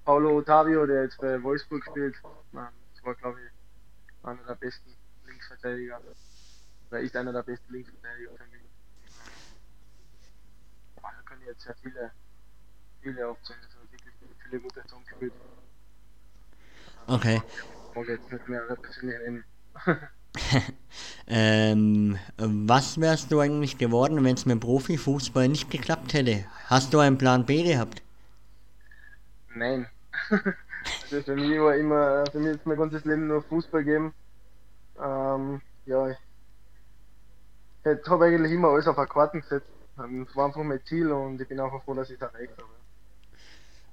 Paulo 0.05 0.37
Ottavio, 0.37 0.85
der 0.85 1.03
jetzt 1.03 1.17
bei 1.19 1.41
Wolfsburg 1.43 1.83
spielt, 1.85 2.15
ähm, 2.53 2.67
das 2.95 3.03
war 3.03 3.15
glaube 3.15 3.39
ich 3.41 4.25
einer 4.25 4.43
der 4.43 4.55
besten 4.55 4.93
Linksverteidiger. 5.27 6.01
Oder 6.89 7.01
ist 7.01 7.15
einer 7.15 7.31
der 7.31 7.43
besten 7.43 7.71
Linksverteidiger 7.71 8.31
für 8.31 8.45
mich. 8.45 8.61
Ähm, 10.97 11.03
da 11.03 11.11
können 11.25 11.41
jetzt 11.45 11.61
sehr 11.61 11.75
viele, 11.81 12.11
viele 13.01 13.27
aufzählen. 13.27 13.59
Also 13.63 13.77
wirklich 13.91 14.13
viele 14.43 14.61
gute 14.61 14.81
zusammengespielt. 14.83 15.33
Okay. 17.07 17.41
Ich 17.89 17.95
mag 17.95 18.07
jetzt 18.07 18.31
nicht 18.31 18.47
mehr 18.47 18.69
repräsentieren. 18.69 19.43
ähm, 21.27 22.17
was 22.37 22.99
wärst 22.99 23.31
du 23.31 23.39
eigentlich 23.39 23.77
geworden, 23.77 24.23
wenn 24.23 24.35
es 24.35 24.45
mit 24.45 24.59
Profifußball 24.59 25.47
nicht 25.47 25.69
geklappt 25.69 26.13
hätte? 26.13 26.45
Hast 26.65 26.93
du 26.93 26.99
einen 26.99 27.17
Plan 27.17 27.45
B 27.45 27.63
gehabt? 27.63 28.01
Nein. 29.55 29.87
also 30.29 31.23
für 31.23 31.35
mich 31.35 31.59
war 31.59 31.75
immer, 31.75 32.25
für 32.31 32.39
mich 32.39 32.55
ist 32.55 32.65
mein 32.65 32.77
ganzes 32.77 33.05
Leben 33.05 33.27
nur 33.27 33.43
Fußball 33.43 33.83
geben. 33.83 34.13
Ähm, 35.01 35.61
ja, 35.85 36.09
ich, 36.09 36.17
ich 37.85 38.09
habe 38.09 38.25
eigentlich 38.25 38.51
immer 38.51 38.69
alles 38.69 38.87
auf 38.87 38.97
eine 38.97 39.07
Karten 39.07 39.41
gesetzt. 39.41 39.67
Das 39.95 40.35
war 40.35 40.45
einfach 40.45 40.63
mein 40.63 40.79
Ziel 40.85 41.11
und 41.11 41.41
ich 41.41 41.47
bin 41.47 41.59
einfach 41.59 41.83
froh, 41.83 41.93
dass 41.93 42.09
ich 42.09 42.15
es 42.15 42.21
erreicht 42.21 42.53
habe. 42.57 42.69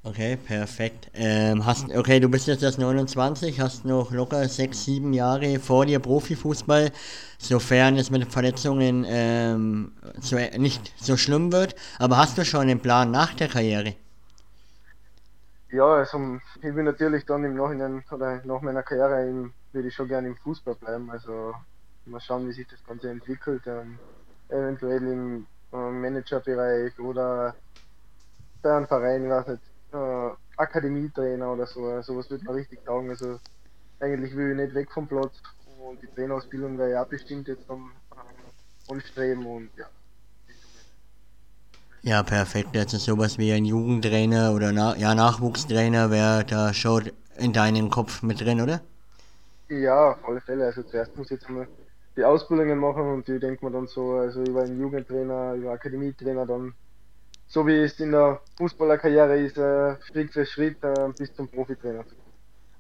Okay, 0.05 0.37
perfekt. 0.37 1.11
Ähm, 1.15 1.67
hast, 1.67 1.93
okay, 1.93 2.21
du 2.21 2.29
bist 2.29 2.47
jetzt 2.47 2.63
erst 2.63 2.79
29, 2.79 3.61
hast 3.61 3.85
noch 3.85 4.13
locker 4.13 4.49
6, 4.49 4.85
7 4.85 5.13
Jahre 5.13 5.59
vor 5.59 5.85
dir 5.85 5.99
Profifußball, 5.99 6.93
sofern 7.39 7.97
es 7.97 8.09
mit 8.11 8.33
Verletzungen 8.33 9.05
ähm, 9.09 9.93
so, 10.21 10.37
nicht 10.59 10.93
so 10.97 11.17
schlimm 11.17 11.51
wird. 11.51 11.75
Aber 11.99 12.19
hast 12.19 12.39
du 12.39 12.45
schon 12.45 12.63
einen 12.63 12.79
Plan 12.79 13.11
nach 13.11 13.35
der 13.35 13.49
Karriere? 13.49 13.97
Ja, 15.73 15.97
also 15.97 16.39
ich 16.63 16.75
will 16.75 16.85
natürlich 16.85 17.27
dann 17.27 17.43
im 17.43 17.57
Nachhinein 17.57 18.05
oder 18.13 18.41
nach 18.45 18.61
meiner 18.61 18.85
Karriere 18.85 19.29
im, 19.29 19.55
will 19.73 19.87
ich 19.87 19.95
schon 19.95 20.07
gerne 20.07 20.29
im 20.29 20.37
Fußball 20.37 20.77
bleiben. 20.77 21.11
Also 21.11 21.53
mal 22.07 22.21
schauen, 22.21 22.49
wie 22.49 22.53
sich 22.53 22.67
das 22.69 22.85
Ganze 22.85 23.11
entwickelt. 23.11 23.63
Ähm, 23.67 23.99
eventuell 24.49 25.03
im 25.03 25.47
äh, 25.73 25.77
Managerbereich 25.77 26.99
oder 26.99 27.55
bei 28.63 28.77
einem 28.77 28.87
Verein, 28.87 29.29
weiß 29.29 29.49
nicht. 29.49 29.63
Äh, 29.93 30.31
Akademietrainer 30.57 31.53
oder 31.53 31.67
so. 31.67 32.01
Sowas 32.03 32.31
würde 32.31 32.45
man 32.45 32.55
richtig 32.55 32.85
taugen. 32.85 33.11
Also 33.11 33.39
eigentlich 34.01 34.35
will 34.35 34.53
ich 34.53 34.57
nicht 34.57 34.75
weg 34.75 34.91
vom 34.91 35.07
Platz 35.07 35.43
und 35.79 36.03
die 36.03 36.09
Trainerausbildung 36.09 36.79
wäre 36.79 36.93
ja 36.93 37.05
bestimmt 37.05 37.49
jetzt 37.49 37.69
am 37.69 37.93
äh, 38.13 38.93
Anstreben 38.93 39.47
und 39.47 39.71
ja. 39.77 39.87
Ja, 42.03 42.23
perfekt. 42.23 42.77
Also 42.77 42.99
sowas 42.99 43.37
wie 43.37 43.53
ein 43.53 43.65
Jugendtrainer 43.65 44.53
oder 44.55 44.73
Na 44.73 44.97
ja, 44.97 45.15
Nachwuchstrainer 45.15 46.11
wäre 46.11 46.45
da 46.45 46.73
schon 46.73 47.11
in 47.37 47.53
deinem 47.53 47.91
Kopf 47.91 48.23
mit 48.23 48.41
drin, 48.41 48.61
oder? 48.61 48.81
Ja, 49.69 50.13
auf 50.13 50.29
alle 50.29 50.41
Fälle. 50.41 50.67
Also 50.67 50.83
zuerst 50.85 51.17
muss 51.17 51.27
ich 51.27 51.33
jetzt 51.33 51.47
einmal 51.47 51.67
die 52.17 52.25
Ausbildungen 52.25 52.79
machen 52.79 53.03
und 53.03 53.29
die 53.29 53.39
denkt 53.39 53.63
man 53.63 53.73
dann 53.73 53.87
so, 53.87 54.13
also 54.13 54.43
über 54.43 54.63
einen 54.63 54.81
Jugendtrainer, 54.81 55.55
über 55.55 55.73
Akademietrainer 55.73 56.47
dann, 56.47 56.75
so 57.47 57.67
wie 57.67 57.77
es 57.77 58.01
in 58.01 58.13
der 58.13 58.41
Fußballerkarriere 58.57 59.39
ist, 59.39 59.59
äh, 59.59 59.97
Schritt 60.03 60.33
für 60.33 60.47
Schritt 60.47 60.83
äh, 60.83 61.09
bis 61.17 61.35
zum 61.35 61.49
Profitrainer. 61.49 62.05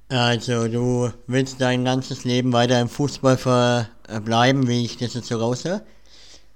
Also 0.08 0.68
du 0.68 1.12
willst 1.26 1.60
dein 1.60 1.84
ganzes 1.84 2.24
Leben 2.24 2.52
weiter 2.52 2.80
im 2.80 2.88
Fußball 2.88 3.36
verbleiben, 3.36 4.68
wie 4.68 4.84
ich 4.84 4.96
das 4.98 5.14
jetzt 5.14 5.26
so 5.26 5.38
raushöre? 5.38 5.82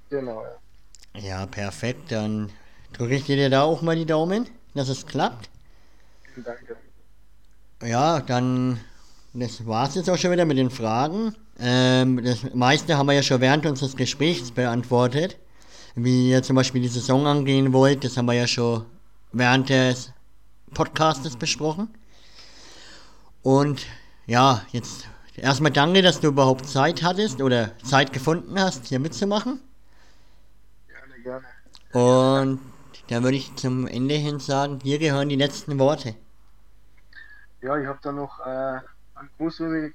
Genau, 0.08 0.42
ja. 0.42 1.20
Ja, 1.20 1.46
perfekt. 1.46 2.12
Dann 2.12 2.50
drücke 2.92 3.16
ich 3.16 3.24
dir 3.24 3.50
da 3.50 3.62
auch 3.62 3.82
mal 3.82 3.96
die 3.96 4.06
Daumen, 4.06 4.48
dass 4.74 4.88
es 4.88 5.06
klappt. 5.06 5.50
Danke. 6.36 6.76
Ja, 7.82 8.20
dann 8.20 8.78
das 9.32 9.66
war's 9.66 9.94
jetzt 9.94 10.10
auch 10.10 10.18
schon 10.18 10.32
wieder 10.32 10.44
mit 10.44 10.58
den 10.58 10.70
Fragen. 10.70 11.34
Ähm, 11.60 12.24
das 12.24 12.54
meiste 12.54 12.96
haben 12.96 13.06
wir 13.06 13.12
ja 13.12 13.22
schon 13.22 13.40
während 13.40 13.66
unseres 13.66 13.94
Gesprächs 13.94 14.50
beantwortet. 14.50 15.38
Wie 15.94 16.30
ihr 16.30 16.42
zum 16.42 16.56
Beispiel 16.56 16.80
die 16.80 16.88
Saison 16.88 17.26
angehen 17.26 17.72
wollt, 17.72 18.04
das 18.04 18.16
haben 18.16 18.26
wir 18.26 18.34
ja 18.34 18.46
schon 18.46 18.86
während 19.32 19.68
des 19.68 20.12
Podcastes 20.72 21.36
besprochen. 21.36 21.88
Und 23.42 23.86
ja, 24.26 24.62
jetzt 24.72 25.06
erstmal 25.36 25.72
danke, 25.72 26.00
dass 26.00 26.20
du 26.20 26.28
überhaupt 26.28 26.66
Zeit 26.66 27.02
hattest 27.02 27.42
oder 27.42 27.76
Zeit 27.82 28.12
gefunden 28.12 28.58
hast, 28.58 28.86
hier 28.86 29.00
mitzumachen. 29.00 29.60
Gerne, 30.88 31.22
gerne. 31.22 31.46
Und 31.92 32.60
dann 33.08 33.22
würde 33.24 33.36
ich 33.36 33.54
zum 33.56 33.86
Ende 33.86 34.14
hin 34.14 34.38
sagen, 34.38 34.78
dir 34.78 34.98
gehören 34.98 35.28
die 35.28 35.36
letzten 35.36 35.78
Worte. 35.78 36.14
Ja, 37.60 37.76
ich 37.76 37.86
habe 37.86 37.98
da 38.00 38.12
noch 38.12 38.38
äh, 38.46 38.78
einen 39.20 39.30
Gruß, 39.37 39.61
äh, 39.61 39.92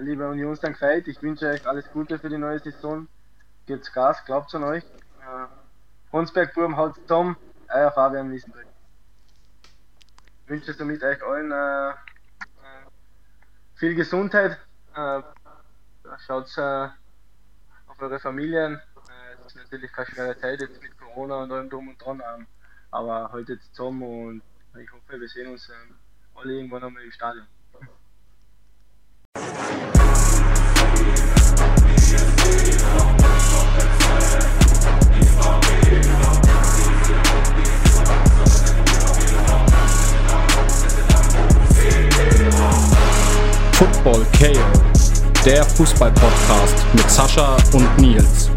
lieber 0.00 0.30
Unionsdank. 0.30 0.80
Ich 1.06 1.22
wünsche 1.22 1.46
euch 1.46 1.66
alles 1.66 1.90
Gute 1.92 2.18
für 2.18 2.28
die 2.28 2.38
neue 2.38 2.58
Saison. 2.58 3.06
Gebt's 3.66 3.92
Gas, 3.92 4.24
glaubt 4.24 4.54
an 4.54 4.64
euch. 4.64 4.82
Äh, 4.82 5.46
Hunsberg 6.12 6.54
Burm 6.54 6.76
haut 6.76 6.96
zusammen, 6.96 7.36
euer 7.68 7.92
Fabian 7.92 8.32
Wiesenberg. 8.32 8.66
Ich 10.44 10.48
wünsche 10.48 10.72
somit 10.72 11.02
euch 11.02 11.22
allen 11.22 11.52
äh, 11.52 11.90
äh, 11.90 11.94
viel 13.74 13.94
Gesundheit. 13.94 14.58
Äh, 14.94 15.22
schaut 16.26 16.56
äh, 16.56 16.88
auf 17.86 18.00
eure 18.00 18.18
Familien. 18.20 18.76
Äh, 18.76 19.34
es 19.38 19.46
ist 19.46 19.56
natürlich 19.56 19.92
keine 19.92 20.06
schwere 20.06 20.38
Zeit 20.38 20.60
jetzt 20.60 20.82
mit 20.82 20.98
Corona 20.98 21.42
und 21.42 21.52
allem 21.52 21.68
drum 21.68 21.88
und 21.88 22.02
dran. 22.02 22.22
Ähm, 22.34 22.46
aber 22.90 23.30
haltet 23.32 23.62
zusammen 23.62 24.02
und 24.02 24.42
ich 24.80 24.90
hoffe, 24.90 25.20
wir 25.20 25.28
sehen 25.28 25.52
uns 25.52 25.68
ähm, 25.68 25.96
alle 26.34 26.54
irgendwann 26.54 26.84
einmal 26.84 27.04
im 27.04 27.12
Stadion. 27.12 27.46
Football 43.82 44.26
KO, 44.38 44.52
der 45.44 45.64
Fußball-Podcast 45.64 46.74
mit 46.94 47.10
Sascha 47.10 47.56
und 47.72 47.98
Nils. 47.98 48.50